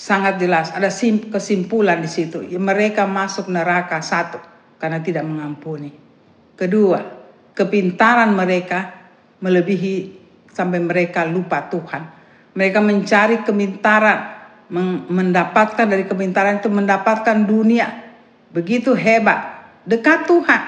sangat 0.00 0.38
jelas 0.40 0.70
ada 0.72 0.88
kesimpulan 1.28 2.00
di 2.00 2.10
situ. 2.10 2.40
Ya, 2.46 2.56
mereka 2.56 3.04
masuk 3.04 3.50
neraka 3.50 3.98
satu 4.00 4.38
karena 4.80 5.02
tidak 5.02 5.26
mengampuni. 5.26 5.92
Kedua, 6.54 7.00
kepintaran 7.52 8.32
mereka 8.32 9.10
melebihi 9.40 9.94
sampai 10.52 10.80
mereka 10.80 11.24
lupa 11.28 11.68
Tuhan. 11.68 12.19
Mereka 12.60 12.84
mencari 12.84 13.40
kepintaran, 13.40 14.36
mendapatkan 15.08 15.88
dari 15.88 16.04
kepintaran 16.04 16.60
itu 16.60 16.68
mendapatkan 16.68 17.48
dunia. 17.48 17.88
Begitu 18.52 18.92
hebat, 18.92 19.64
dekat 19.88 20.28
Tuhan. 20.28 20.62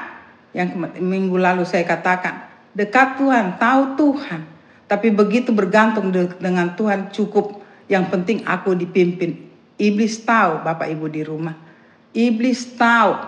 Yang 0.57 0.89
minggu 0.97 1.37
lalu 1.37 1.69
saya 1.69 1.85
katakan, 1.85 2.49
dekat 2.73 3.21
Tuhan, 3.21 3.61
tahu 3.61 4.01
Tuhan. 4.01 4.41
Tapi 4.89 5.13
begitu 5.13 5.53
bergantung 5.53 6.09
dengan 6.41 6.73
Tuhan 6.73 7.13
cukup 7.13 7.61
yang 7.93 8.09
penting 8.09 8.41
aku 8.49 8.73
dipimpin. 8.73 9.53
Iblis 9.77 10.25
tahu 10.25 10.65
Bapak 10.65 10.89
Ibu 10.89 11.13
di 11.13 11.21
rumah. 11.29 11.61
Iblis 12.17 12.73
tahu 12.73 13.21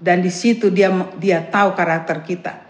dan 0.00 0.24
di 0.24 0.32
situ 0.32 0.72
dia 0.72 0.88
dia 1.20 1.44
tahu 1.44 1.76
karakter 1.76 2.24
kita. 2.24 2.64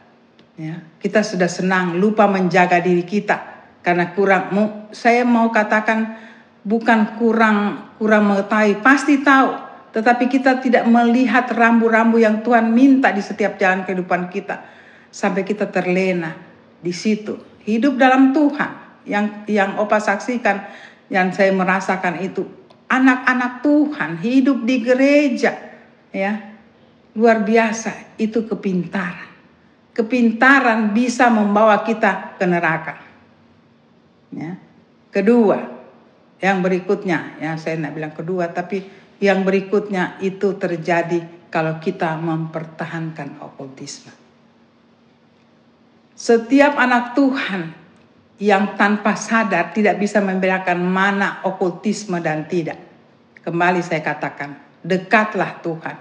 Ya, 0.58 0.82
kita 0.98 1.22
sudah 1.22 1.46
senang 1.46 2.02
lupa 2.02 2.26
menjaga 2.26 2.82
diri 2.82 3.06
kita 3.06 3.55
karena 3.86 4.10
kurang 4.18 4.50
saya 4.90 5.22
mau 5.22 5.54
katakan 5.54 6.18
bukan 6.66 7.14
kurang 7.22 7.86
kurang 8.02 8.26
mengetahui, 8.26 8.82
pasti 8.82 9.22
tahu, 9.22 9.54
tetapi 9.94 10.26
kita 10.26 10.58
tidak 10.58 10.82
melihat 10.90 11.46
rambu-rambu 11.54 12.18
yang 12.18 12.42
Tuhan 12.42 12.74
minta 12.74 13.14
di 13.14 13.22
setiap 13.22 13.54
jalan 13.54 13.86
kehidupan 13.86 14.26
kita. 14.26 14.66
Sampai 15.14 15.46
kita 15.46 15.70
terlena 15.70 16.34
di 16.82 16.90
situ. 16.90 17.38
Hidup 17.62 17.94
dalam 17.94 18.34
Tuhan 18.34 19.06
yang 19.06 19.46
yang 19.46 19.78
Opa 19.78 20.02
saksikan 20.02 20.66
yang 21.06 21.30
saya 21.30 21.54
merasakan 21.54 22.18
itu. 22.26 22.42
Anak-anak 22.90 23.62
Tuhan 23.62 24.18
hidup 24.18 24.66
di 24.66 24.82
gereja 24.82 25.54
ya. 26.10 26.58
Luar 27.14 27.46
biasa 27.46 28.18
itu 28.18 28.42
kepintaran. 28.50 29.30
Kepintaran 29.94 30.90
bisa 30.90 31.30
membawa 31.30 31.80
kita 31.86 32.36
ke 32.36 32.44
neraka 32.44 33.05
ya 34.32 34.58
kedua 35.10 35.58
yang 36.40 36.60
berikutnya 36.60 37.40
ya 37.40 37.54
saya 37.58 37.78
tidak 37.78 37.94
bilang 37.94 38.14
kedua 38.14 38.50
tapi 38.50 38.84
yang 39.22 39.44
berikutnya 39.46 40.20
itu 40.20 40.56
terjadi 40.60 41.48
kalau 41.48 41.80
kita 41.80 42.16
mempertahankan 42.20 43.40
okultisme 43.40 44.12
setiap 46.16 46.80
anak 46.80 47.12
Tuhan 47.12 47.86
yang 48.36 48.76
tanpa 48.76 49.16
sadar 49.16 49.72
tidak 49.72 49.96
bisa 49.96 50.20
membedakan 50.20 50.80
mana 50.84 51.40
okultisme 51.44 52.20
dan 52.20 52.44
tidak. 52.44 52.76
Kembali 53.40 53.80
saya 53.80 54.04
katakan, 54.04 54.80
dekatlah 54.84 55.60
Tuhan. 55.64 55.96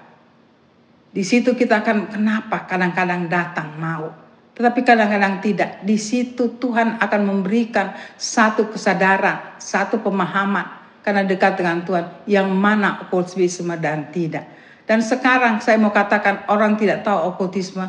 Di 1.15 1.23
situ 1.23 1.55
kita 1.55 1.79
akan 1.79 2.11
kenapa 2.11 2.67
kadang-kadang 2.67 3.31
datang 3.31 3.79
mau, 3.79 4.11
tetapi 4.55 4.87
kadang-kadang 4.87 5.43
tidak. 5.43 5.83
Di 5.83 5.99
situ 5.99 6.55
Tuhan 6.55 6.97
akan 7.03 7.21
memberikan 7.27 7.91
satu 8.15 8.71
kesadaran, 8.71 9.59
satu 9.59 9.99
pemahaman 9.99 10.65
karena 11.03 11.21
dekat 11.27 11.59
dengan 11.59 11.83
Tuhan 11.83 12.05
yang 12.25 12.49
mana 12.49 13.05
okultisme 13.05 13.75
dan 13.77 14.09
tidak. 14.09 14.47
Dan 14.87 15.03
sekarang 15.03 15.59
saya 15.59 15.77
mau 15.77 15.91
katakan 15.91 16.47
orang 16.49 16.79
tidak 16.79 17.03
tahu 17.03 17.35
okultisme, 17.35 17.85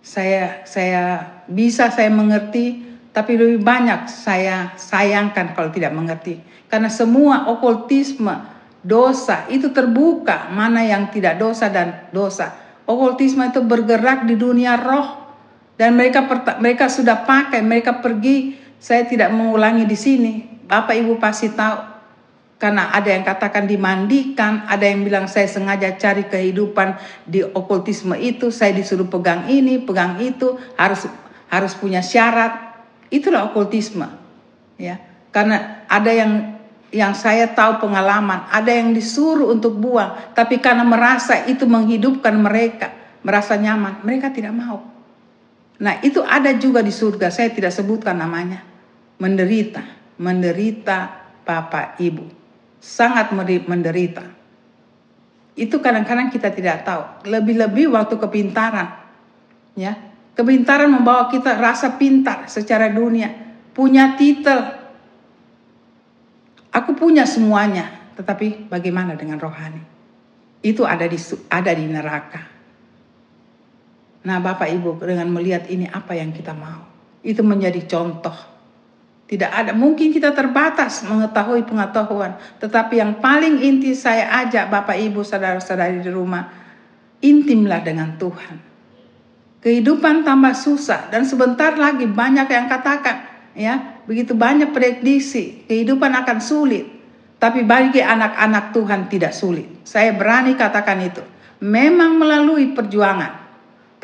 saya 0.00 0.64
saya 0.66 1.20
bisa 1.46 1.92
saya 1.92 2.10
mengerti 2.10 2.94
tapi 3.14 3.38
lebih 3.38 3.62
banyak 3.62 4.10
saya 4.10 4.74
sayangkan 4.74 5.54
kalau 5.54 5.70
tidak 5.70 5.94
mengerti. 5.94 6.42
Karena 6.66 6.90
semua 6.90 7.46
okultisme, 7.46 8.34
dosa 8.82 9.46
itu 9.46 9.70
terbuka. 9.70 10.50
Mana 10.50 10.82
yang 10.82 11.06
tidak 11.14 11.38
dosa 11.38 11.70
dan 11.70 12.10
dosa. 12.10 12.50
Okultisme 12.84 13.46
itu 13.46 13.62
bergerak 13.62 14.26
di 14.26 14.34
dunia 14.34 14.74
roh. 14.74 15.23
Dan 15.74 15.98
mereka 15.98 16.24
mereka 16.62 16.86
sudah 16.86 17.26
pakai, 17.26 17.62
mereka 17.62 17.98
pergi. 17.98 18.62
Saya 18.78 19.08
tidak 19.08 19.32
mengulangi 19.32 19.88
di 19.88 19.96
sini. 19.96 20.32
Bapak 20.68 20.94
Ibu 20.94 21.16
pasti 21.16 21.48
tahu. 21.50 21.96
Karena 22.60 22.94
ada 22.94 23.10
yang 23.10 23.26
katakan 23.26 23.66
dimandikan, 23.66 24.64
ada 24.70 24.86
yang 24.86 25.04
bilang 25.04 25.26
saya 25.28 25.44
sengaja 25.50 25.98
cari 26.00 26.30
kehidupan 26.30 26.96
di 27.26 27.44
okultisme 27.44 28.16
itu, 28.16 28.48
saya 28.48 28.72
disuruh 28.72 29.10
pegang 29.10 29.50
ini, 29.50 29.82
pegang 29.82 30.16
itu, 30.22 30.56
harus 30.78 31.04
harus 31.50 31.72
punya 31.76 32.00
syarat, 32.00 32.74
Itulah 33.14 33.46
okultisme. 33.46 34.10
Ya. 34.74 34.98
Karena 35.30 35.86
ada 35.86 36.10
yang 36.10 36.58
yang 36.94 37.14
saya 37.14 37.50
tahu 37.50 37.82
pengalaman, 37.82 38.46
ada 38.50 38.70
yang 38.70 38.94
disuruh 38.94 39.50
untuk 39.50 39.74
buang, 39.78 40.14
tapi 40.30 40.62
karena 40.62 40.86
merasa 40.86 41.42
itu 41.46 41.66
menghidupkan 41.66 42.34
mereka, 42.38 42.94
merasa 43.26 43.58
nyaman, 43.58 44.02
mereka 44.06 44.30
tidak 44.30 44.54
mau. 44.54 44.93
Nah, 45.82 45.98
itu 46.06 46.22
ada 46.22 46.54
juga 46.54 46.84
di 46.84 46.94
surga, 46.94 47.34
saya 47.34 47.50
tidak 47.50 47.74
sebutkan 47.74 48.14
namanya. 48.14 48.62
Menderita, 49.18 49.82
menderita 50.22 50.98
Bapak 51.42 51.98
Ibu. 51.98 52.26
Sangat 52.78 53.32
menderita. 53.66 54.22
Itu 55.54 55.78
kadang-kadang 55.78 56.30
kita 56.30 56.50
tidak 56.50 56.86
tahu. 56.86 57.30
Lebih-lebih 57.30 57.94
waktu 57.94 58.18
kepintaran. 58.18 59.02
Ya, 59.74 60.14
Kepintaran 60.34 60.90
membawa 60.90 61.30
kita 61.30 61.54
rasa 61.54 61.94
pintar 61.94 62.50
secara 62.50 62.90
dunia, 62.90 63.30
punya 63.70 64.18
titel. 64.18 64.66
Aku 66.74 66.98
punya 66.98 67.22
semuanya, 67.22 68.10
tetapi 68.18 68.66
bagaimana 68.66 69.14
dengan 69.14 69.38
rohani? 69.38 69.78
Itu 70.58 70.82
ada 70.82 71.06
di 71.06 71.14
ada 71.46 71.70
di 71.70 71.86
neraka. 71.86 72.42
Nah, 74.24 74.40
Bapak 74.40 74.72
Ibu 74.72 75.04
dengan 75.04 75.28
melihat 75.28 75.68
ini 75.68 75.84
apa 75.84 76.16
yang 76.16 76.32
kita 76.32 76.56
mau? 76.56 76.88
Itu 77.20 77.44
menjadi 77.44 77.84
contoh. 77.84 78.32
Tidak 79.24 79.48
ada 79.48 79.72
mungkin 79.72 80.12
kita 80.12 80.36
terbatas 80.36 81.04
mengetahui 81.04 81.64
pengetahuan, 81.64 82.36
tetapi 82.60 83.00
yang 83.00 83.20
paling 83.24 83.60
inti 83.60 83.96
saya 83.96 84.44
ajak 84.44 84.68
Bapak 84.68 85.00
Ibu 85.00 85.24
saudara-saudari 85.24 86.04
di 86.04 86.12
rumah, 86.12 86.44
intimlah 87.24 87.80
dengan 87.80 88.20
Tuhan. 88.20 88.56
Kehidupan 89.64 90.28
tambah 90.28 90.52
susah 90.52 91.08
dan 91.08 91.24
sebentar 91.24 91.72
lagi 91.72 92.04
banyak 92.04 92.44
yang 92.52 92.68
katakan 92.68 93.16
ya 93.56 94.04
begitu 94.04 94.36
banyak 94.36 94.76
prediksi 94.76 95.64
kehidupan 95.64 96.12
akan 96.20 96.38
sulit. 96.44 96.84
Tapi 97.40 97.64
bagi 97.64 98.00
anak-anak 98.00 98.76
Tuhan 98.76 99.08
tidak 99.08 99.32
sulit. 99.32 99.84
Saya 99.84 100.16
berani 100.16 100.56
katakan 100.56 101.00
itu. 101.00 101.20
Memang 101.64 102.16
melalui 102.16 102.72
perjuangan 102.76 103.43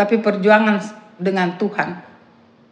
tapi 0.01 0.17
perjuangan 0.17 0.81
dengan 1.21 1.61
Tuhan 1.61 2.01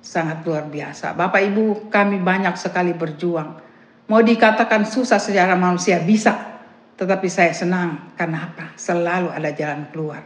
sangat 0.01 0.41
luar 0.49 0.65
biasa. 0.65 1.13
Bapak 1.13 1.45
Ibu 1.45 1.93
kami 1.93 2.17
banyak 2.25 2.57
sekali 2.57 2.97
berjuang. 2.97 3.61
Mau 4.09 4.25
dikatakan 4.25 4.89
susah 4.89 5.21
secara 5.21 5.53
manusia 5.53 6.01
bisa. 6.01 6.57
Tetapi 6.97 7.29
saya 7.29 7.53
senang 7.53 8.17
karena 8.17 8.49
apa? 8.49 8.73
Selalu 8.81 9.29
ada 9.29 9.53
jalan 9.53 9.93
keluar. 9.93 10.25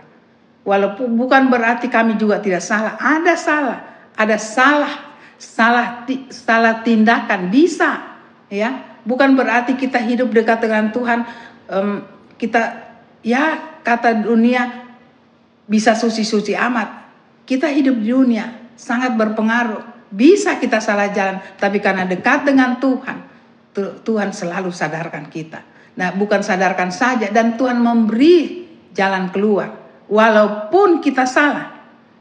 Walaupun 0.63 1.19
bukan 1.19 1.51
berarti 1.51 1.91
kami 1.91 2.15
juga 2.15 2.39
tidak 2.39 2.63
salah, 2.63 2.95
ada 3.03 3.35
salah, 3.35 3.79
ada 4.15 4.39
salah, 4.39 5.19
salah 5.35 6.07
salah 6.31 6.87
tindakan. 6.87 7.51
Bisa 7.51 8.23
ya. 8.47 8.95
Bukan 9.03 9.35
berarti 9.35 9.75
kita 9.75 9.99
hidup 9.99 10.31
dekat 10.31 10.63
dengan 10.63 10.95
Tuhan, 10.95 11.27
um, 11.67 12.07
kita 12.39 12.95
ya 13.27 13.75
kata 13.83 14.23
dunia 14.23 14.92
bisa 15.73 15.97
suci-suci 15.97 16.53
amat. 16.53 17.09
Kita 17.49 17.73
hidup 17.73 17.97
di 17.97 18.13
dunia 18.13 18.77
sangat 18.77 19.17
berpengaruh. 19.17 20.13
Bisa 20.13 20.61
kita 20.61 20.77
salah 20.85 21.09
jalan, 21.09 21.41
tapi 21.57 21.81
karena 21.81 22.05
dekat 22.05 22.45
dengan 22.45 22.77
Tuhan, 22.77 23.25
Tuhan 24.05 24.29
selalu 24.37 24.69
sadarkan 24.69 25.33
kita. 25.33 25.65
Nah, 25.97 26.13
bukan 26.13 26.45
sadarkan 26.45 26.93
saja 26.93 27.33
dan 27.33 27.57
Tuhan 27.57 27.81
memberi 27.81 28.69
jalan 28.93 29.33
keluar. 29.33 29.73
Walaupun 30.13 31.01
kita 31.01 31.25
salah, 31.25 31.73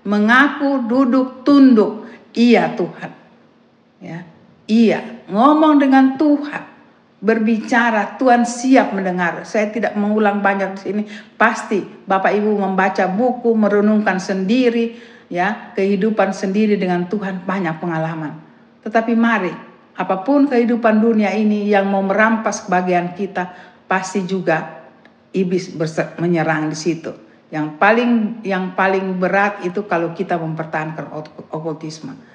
mengaku, 0.08 0.88
duduk, 0.88 1.44
tunduk, 1.44 2.08
iya 2.32 2.72
Tuhan. 2.80 3.12
Ya, 4.00 4.24
iya, 4.72 5.28
ngomong 5.28 5.84
dengan 5.84 6.16
Tuhan 6.16 6.71
berbicara, 7.22 8.18
Tuhan 8.18 8.44
siap 8.44 8.98
mendengar. 8.98 9.46
Saya 9.46 9.70
tidak 9.70 9.94
mengulang 9.94 10.42
banyak 10.42 10.76
di 10.76 10.80
sini. 10.82 11.04
Pasti 11.38 11.86
Bapak 11.86 12.34
Ibu 12.34 12.58
membaca 12.58 13.06
buku, 13.06 13.54
merenungkan 13.54 14.18
sendiri, 14.18 14.98
ya 15.30 15.72
kehidupan 15.78 16.34
sendiri 16.34 16.76
dengan 16.82 17.06
Tuhan 17.06 17.46
banyak 17.46 17.78
pengalaman. 17.78 18.42
Tetapi 18.82 19.14
mari, 19.14 19.54
apa 19.94 20.26
pun 20.26 20.50
kehidupan 20.50 20.98
dunia 20.98 21.30
ini 21.38 21.70
yang 21.70 21.86
mau 21.86 22.02
merampas 22.02 22.66
kebahagiaan 22.66 23.14
kita, 23.14 23.54
pasti 23.86 24.26
juga 24.26 24.82
iblis 25.30 25.78
menyerang 26.18 26.74
di 26.74 26.78
situ. 26.78 27.14
Yang 27.54 27.78
paling 27.78 28.12
yang 28.48 28.74
paling 28.74 29.22
berat 29.22 29.62
itu 29.62 29.86
kalau 29.86 30.16
kita 30.18 30.40
mempertahankan 30.40 31.12
okultisme 31.52 32.31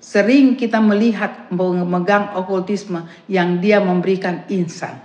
Sering 0.00 0.56
kita 0.56 0.80
melihat 0.80 1.52
memegang 1.52 2.32
okultisme 2.40 3.04
yang 3.28 3.60
dia 3.60 3.84
memberikan 3.84 4.48
insan. 4.48 4.96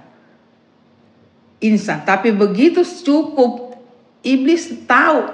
Insan, 1.59 2.07
tapi 2.07 2.31
begitu 2.31 2.79
cukup 2.83 3.75
iblis 4.23 4.87
tahu 4.87 5.27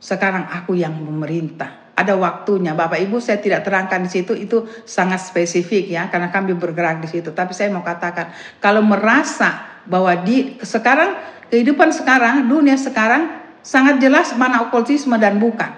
sekarang 0.00 0.48
aku 0.48 0.72
yang 0.72 0.96
memerintah. 0.96 1.92
Ada 1.98 2.14
waktunya, 2.14 2.78
Bapak 2.78 3.02
Ibu 3.02 3.18
saya 3.18 3.42
tidak 3.42 3.66
terangkan 3.66 4.06
di 4.06 4.10
situ 4.10 4.32
itu 4.32 4.64
sangat 4.86 5.18
spesifik 5.18 5.90
ya 5.90 6.06
karena 6.06 6.30
kami 6.30 6.54
bergerak 6.54 7.02
di 7.02 7.10
situ. 7.10 7.34
Tapi 7.34 7.50
saya 7.52 7.74
mau 7.74 7.82
katakan 7.82 8.30
kalau 8.62 8.80
merasa 8.86 9.82
bahwa 9.82 10.14
di 10.14 10.56
sekarang 10.62 11.18
kehidupan 11.50 11.90
sekarang, 11.90 12.46
dunia 12.46 12.78
sekarang 12.78 13.42
sangat 13.66 13.98
jelas 13.98 14.30
mana 14.38 14.62
okultisme 14.70 15.18
dan 15.18 15.42
bukan. 15.42 15.74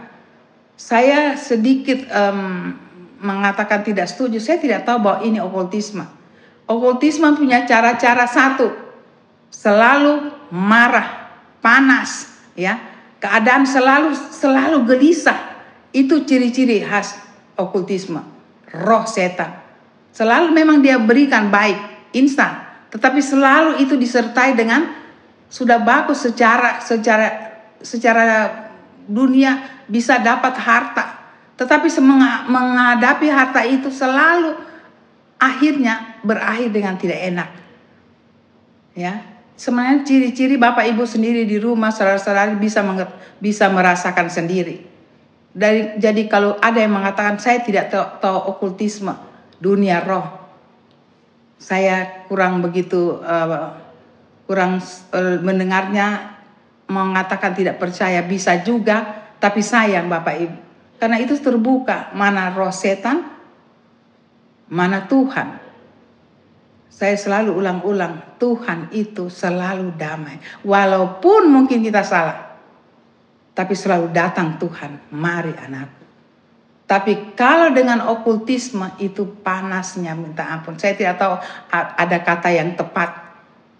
Saya 0.76 1.40
sedikit 1.40 2.04
um, 2.12 2.76
mengatakan 3.20 3.84
tidak 3.84 4.08
setuju, 4.08 4.40
saya 4.40 4.58
tidak 4.58 4.88
tahu 4.88 5.04
bahwa 5.04 5.20
ini 5.22 5.38
okultisme. 5.38 6.04
Okultisme 6.64 7.28
punya 7.36 7.68
cara-cara 7.68 8.24
satu, 8.24 8.72
selalu 9.52 10.32
marah, 10.54 11.28
panas, 11.60 12.30
ya, 12.56 12.78
keadaan 13.20 13.68
selalu 13.68 14.16
selalu 14.16 14.88
gelisah. 14.88 15.38
Itu 15.90 16.22
ciri-ciri 16.22 16.86
khas 16.86 17.18
okultisme, 17.58 18.22
roh 18.70 19.04
setan. 19.04 19.58
Selalu 20.14 20.54
memang 20.54 20.78
dia 20.80 20.96
berikan 20.98 21.50
baik, 21.50 22.10
instan, 22.14 22.62
tetapi 22.94 23.18
selalu 23.18 23.82
itu 23.82 23.94
disertai 23.98 24.54
dengan 24.54 24.86
sudah 25.50 25.82
bagus 25.82 26.22
secara 26.22 26.78
secara 26.78 27.50
secara 27.82 28.24
dunia 29.10 29.82
bisa 29.90 30.22
dapat 30.22 30.54
harta, 30.54 31.19
tetapi 31.60 31.92
menghadapi 32.48 33.28
harta 33.28 33.60
itu 33.68 33.92
selalu 33.92 34.56
akhirnya 35.36 36.16
berakhir 36.24 36.72
dengan 36.72 36.96
tidak 36.96 37.20
enak. 37.20 37.50
Ya, 38.96 39.20
sebenarnya 39.60 40.08
ciri-ciri 40.08 40.56
Bapak 40.56 40.88
Ibu 40.88 41.04
sendiri 41.04 41.44
di 41.44 41.60
rumah 41.60 41.92
saudara-saudari 41.92 42.56
bisa 42.56 42.80
bisa 43.36 43.68
merasakan 43.68 44.32
sendiri. 44.32 44.88
Dari 45.52 46.00
jadi 46.00 46.24
kalau 46.32 46.56
ada 46.64 46.80
yang 46.80 46.96
mengatakan 46.96 47.36
saya 47.36 47.60
tidak 47.60 47.92
tahu, 47.92 48.08
tahu 48.24 48.38
okultisme 48.56 49.12
dunia 49.60 50.00
roh, 50.00 50.24
saya 51.60 52.24
kurang 52.24 52.64
begitu 52.64 53.20
uh, 53.20 53.76
kurang 54.48 54.80
uh, 55.12 55.36
mendengarnya 55.44 56.40
mengatakan 56.88 57.52
tidak 57.52 57.76
percaya 57.76 58.24
bisa 58.24 58.64
juga, 58.64 59.28
tapi 59.36 59.60
sayang 59.60 60.08
Bapak 60.08 60.36
Ibu 60.40 60.69
karena 61.00 61.16
itu 61.16 61.32
terbuka 61.40 62.12
mana 62.12 62.52
roh 62.52 62.68
setan, 62.68 63.24
mana 64.68 65.08
Tuhan. 65.08 65.56
Saya 66.92 67.16
selalu 67.16 67.56
ulang-ulang, 67.56 68.36
Tuhan 68.36 68.92
itu 68.92 69.32
selalu 69.32 69.96
damai. 69.96 70.36
Walaupun 70.60 71.48
mungkin 71.48 71.80
kita 71.80 72.04
salah. 72.04 72.60
Tapi 73.56 73.72
selalu 73.72 74.12
datang 74.12 74.60
Tuhan, 74.60 75.08
mari 75.16 75.56
anakku. 75.56 76.04
Tapi 76.84 77.32
kalau 77.32 77.72
dengan 77.72 78.04
okultisme 78.04 78.92
itu 79.00 79.24
panasnya 79.40 80.12
minta 80.12 80.52
ampun. 80.52 80.76
Saya 80.76 80.92
tidak 80.92 81.16
tahu 81.16 81.34
ada 81.72 82.18
kata 82.20 82.52
yang 82.52 82.76
tepat. 82.76 83.10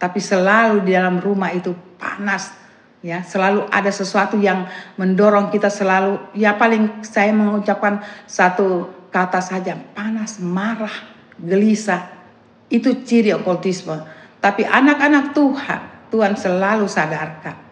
Tapi 0.01 0.17
selalu 0.17 0.81
di 0.81 0.97
dalam 0.97 1.21
rumah 1.21 1.53
itu 1.53 1.77
panas 2.01 2.60
ya 3.01 3.25
selalu 3.25 3.65
ada 3.73 3.89
sesuatu 3.89 4.37
yang 4.37 4.69
mendorong 4.97 5.49
kita 5.49 5.73
selalu 5.73 6.21
ya 6.37 6.57
paling 6.57 7.01
saya 7.01 7.33
mengucapkan 7.33 8.01
satu 8.29 8.89
kata 9.09 9.41
saja 9.41 9.73
panas 9.97 10.37
marah 10.37 10.93
gelisah 11.41 12.07
itu 12.69 13.01
ciri 13.01 13.33
okultisme 13.33 14.05
tapi 14.37 14.63
anak-anak 14.63 15.33
Tuhan 15.33 15.81
Tuhan 16.13 16.33
selalu 16.37 16.85
sadarkan 16.85 17.71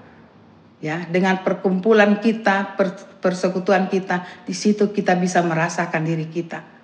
ya 0.79 1.05
dengan 1.11 1.43
perkumpulan 1.43 2.23
kita 2.23 2.79
persekutuan 3.19 3.91
kita 3.91 4.23
di 4.47 4.55
situ 4.55 4.89
kita 4.95 5.15
bisa 5.19 5.43
merasakan 5.43 6.03
diri 6.07 6.27
kita. 6.27 6.79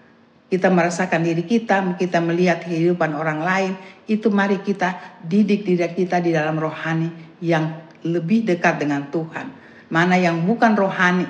Kita 0.46 0.70
merasakan 0.70 1.26
diri 1.26 1.42
kita 1.42 1.98
kita 1.98 2.22
melihat 2.22 2.62
kehidupan 2.62 3.18
orang 3.18 3.42
lain 3.42 3.74
itu 4.06 4.30
mari 4.30 4.62
kita 4.62 5.18
didik 5.26 5.66
diri 5.66 5.90
kita 5.90 6.22
di 6.22 6.30
dalam 6.30 6.62
rohani 6.62 7.10
yang 7.42 7.82
lebih 8.06 8.46
dekat 8.46 8.78
dengan 8.78 9.10
Tuhan. 9.10 9.50
Mana 9.90 10.16
yang 10.16 10.46
bukan 10.46 10.78
rohani, 10.78 11.26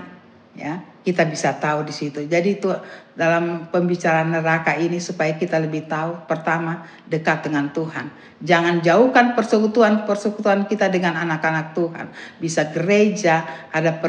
ya 0.56 0.84
kita 1.06 1.22
bisa 1.30 1.54
tahu 1.62 1.86
di 1.86 1.94
situ. 1.94 2.26
Jadi 2.26 2.58
itu 2.58 2.74
dalam 3.14 3.70
pembicaraan 3.70 4.34
neraka 4.34 4.74
ini 4.74 4.98
supaya 4.98 5.38
kita 5.38 5.62
lebih 5.62 5.86
tahu. 5.86 6.26
Pertama 6.26 6.82
dekat 7.06 7.46
dengan 7.46 7.70
Tuhan. 7.70 8.10
Jangan 8.42 8.82
jauhkan 8.82 9.38
persekutuan-persekutuan 9.38 10.66
kita 10.66 10.90
dengan 10.90 11.14
anak-anak 11.22 11.78
Tuhan. 11.78 12.10
Bisa 12.42 12.74
gereja, 12.74 13.70
ada 13.70 14.02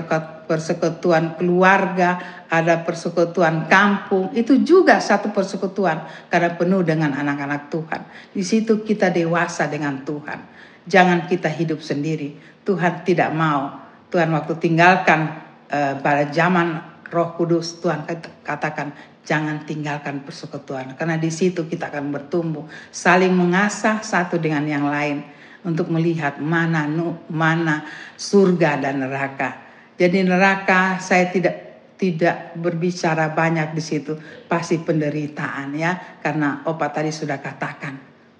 persekutuan 0.48 1.36
keluarga, 1.36 2.42
ada 2.48 2.80
persekutuan 2.80 3.68
kampung. 3.68 4.32
Itu 4.32 4.64
juga 4.64 4.96
satu 4.96 5.36
persekutuan 5.36 6.00
karena 6.32 6.56
penuh 6.56 6.80
dengan 6.80 7.12
anak-anak 7.12 7.68
Tuhan. 7.68 8.00
Di 8.32 8.40
situ 8.42 8.80
kita 8.80 9.12
dewasa 9.12 9.68
dengan 9.68 10.00
Tuhan. 10.00 10.55
Jangan 10.86 11.26
kita 11.26 11.50
hidup 11.50 11.82
sendiri 11.82 12.38
Tuhan 12.66 13.06
tidak 13.06 13.30
mau. 13.30 13.86
Tuhan 14.10 14.30
waktu 14.34 14.58
tinggalkan 14.58 15.34
uh, 15.70 15.94
pada 16.02 16.30
zaman 16.30 16.82
Roh 17.10 17.38
Kudus 17.38 17.78
Tuhan 17.78 18.02
katakan 18.42 18.94
jangan 19.26 19.62
tinggalkan 19.66 20.22
persekutuan 20.22 20.94
karena 20.94 21.18
di 21.18 21.30
situ 21.34 21.66
kita 21.66 21.90
akan 21.90 22.14
bertumbuh 22.14 22.66
saling 22.94 23.34
mengasah 23.34 23.98
satu 24.02 24.38
dengan 24.38 24.62
yang 24.66 24.86
lain 24.86 25.26
untuk 25.66 25.90
melihat 25.90 26.38
mana 26.38 26.86
nu, 26.86 27.26
mana 27.26 27.86
surga 28.14 28.78
dan 28.78 29.02
neraka. 29.02 29.66
Jadi 29.98 30.22
neraka 30.22 31.02
saya 31.02 31.26
tidak 31.30 31.66
tidak 31.98 32.54
berbicara 32.54 33.32
banyak 33.34 33.74
di 33.74 33.82
situ 33.82 34.14
pasti 34.46 34.78
penderitaan 34.78 35.74
ya 35.74 36.22
karena 36.22 36.62
opat 36.66 37.02
tadi 37.02 37.10
sudah 37.10 37.42
katakan. 37.42 37.94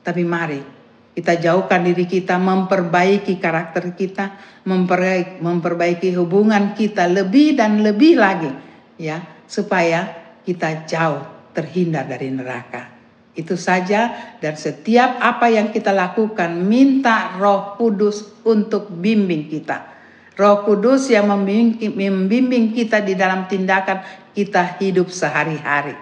Tapi 0.07 0.23
mari 0.23 0.86
kita 1.17 1.41
jauhkan 1.41 1.81
diri 1.81 2.05
kita, 2.05 2.37
memperbaiki 2.37 3.41
karakter 3.41 3.97
kita, 3.97 4.37
memperbaiki, 4.69 6.13
hubungan 6.13 6.77
kita 6.77 7.09
lebih 7.09 7.57
dan 7.57 7.81
lebih 7.81 8.21
lagi, 8.21 8.53
ya, 9.01 9.25
supaya 9.49 10.13
kita 10.45 10.85
jauh 10.85 11.25
terhindar 11.57 12.05
dari 12.05 12.29
neraka. 12.29 12.93
Itu 13.33 13.57
saja 13.57 14.37
dan 14.45 14.61
setiap 14.61 15.17
apa 15.17 15.49
yang 15.49 15.73
kita 15.73 15.89
lakukan 15.89 16.53
minta 16.53 17.33
Roh 17.41 17.81
Kudus 17.81 18.45
untuk 18.45 18.93
bimbing 18.93 19.49
kita. 19.49 19.97
Roh 20.37 20.69
Kudus 20.69 21.09
yang 21.09 21.33
membimbing 21.33 22.77
kita 22.77 23.01
di 23.01 23.17
dalam 23.17 23.49
tindakan 23.49 24.05
kita 24.37 24.77
hidup 24.81 25.09
sehari-hari. 25.09 25.97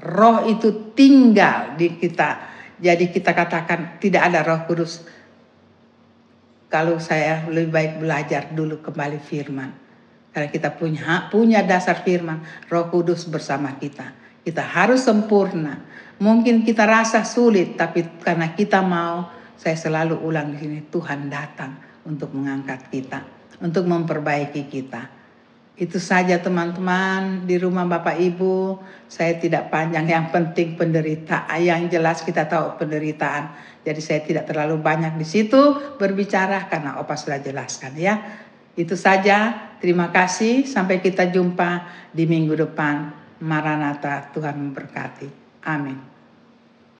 Roh 0.00 0.44
itu 0.44 0.92
tinggal 0.92 1.72
di 1.76 1.96
kita 1.96 2.47
jadi 2.78 3.10
kita 3.10 3.34
katakan 3.34 3.98
tidak 3.98 4.30
ada 4.30 4.46
Roh 4.46 4.62
Kudus. 4.70 5.02
Kalau 6.70 7.02
saya 7.02 7.48
lebih 7.50 7.74
baik 7.74 7.92
belajar 7.98 8.42
dulu 8.54 8.78
kembali 8.78 9.18
firman. 9.18 9.70
Karena 10.30 10.48
kita 10.52 10.70
punya 10.78 11.26
punya 11.32 11.60
dasar 11.66 12.06
firman, 12.06 12.44
Roh 12.70 12.86
Kudus 12.86 13.26
bersama 13.26 13.74
kita. 13.74 14.14
Kita 14.46 14.62
harus 14.62 15.02
sempurna. 15.02 15.82
Mungkin 16.22 16.62
kita 16.62 16.86
rasa 16.86 17.26
sulit, 17.26 17.74
tapi 17.74 18.06
karena 18.22 18.54
kita 18.54 18.82
mau, 18.82 19.30
saya 19.58 19.74
selalu 19.74 20.18
ulang 20.22 20.54
di 20.54 20.58
sini, 20.62 20.78
Tuhan 20.86 21.26
datang 21.26 21.74
untuk 22.06 22.30
mengangkat 22.34 22.90
kita, 22.90 23.22
untuk 23.58 23.86
memperbaiki 23.86 24.70
kita. 24.70 25.17
Itu 25.78 26.02
saja 26.02 26.42
teman-teman 26.42 27.46
di 27.46 27.54
rumah 27.54 27.86
Bapak 27.86 28.18
Ibu. 28.18 28.82
Saya 29.06 29.38
tidak 29.38 29.70
panjang, 29.70 30.10
yang 30.10 30.26
penting 30.34 30.74
penderitaan. 30.74 31.54
Yang 31.54 31.94
jelas 31.94 32.18
kita 32.26 32.50
tahu 32.50 32.82
penderitaan. 32.82 33.54
Jadi 33.86 34.00
saya 34.02 34.20
tidak 34.26 34.50
terlalu 34.50 34.82
banyak 34.82 35.14
di 35.14 35.22
situ 35.22 35.94
berbicara 35.94 36.66
karena 36.66 36.98
Opa 36.98 37.14
sudah 37.14 37.38
jelaskan 37.38 37.94
ya. 37.94 38.18
Itu 38.74 38.98
saja. 38.98 39.70
Terima 39.78 40.10
kasih. 40.10 40.66
Sampai 40.66 40.98
kita 40.98 41.30
jumpa 41.30 41.86
di 42.10 42.26
minggu 42.26 42.58
depan. 42.58 43.14
Maranatha, 43.38 44.34
Tuhan 44.34 44.58
memberkati. 44.58 45.30
Amin. 45.62 46.17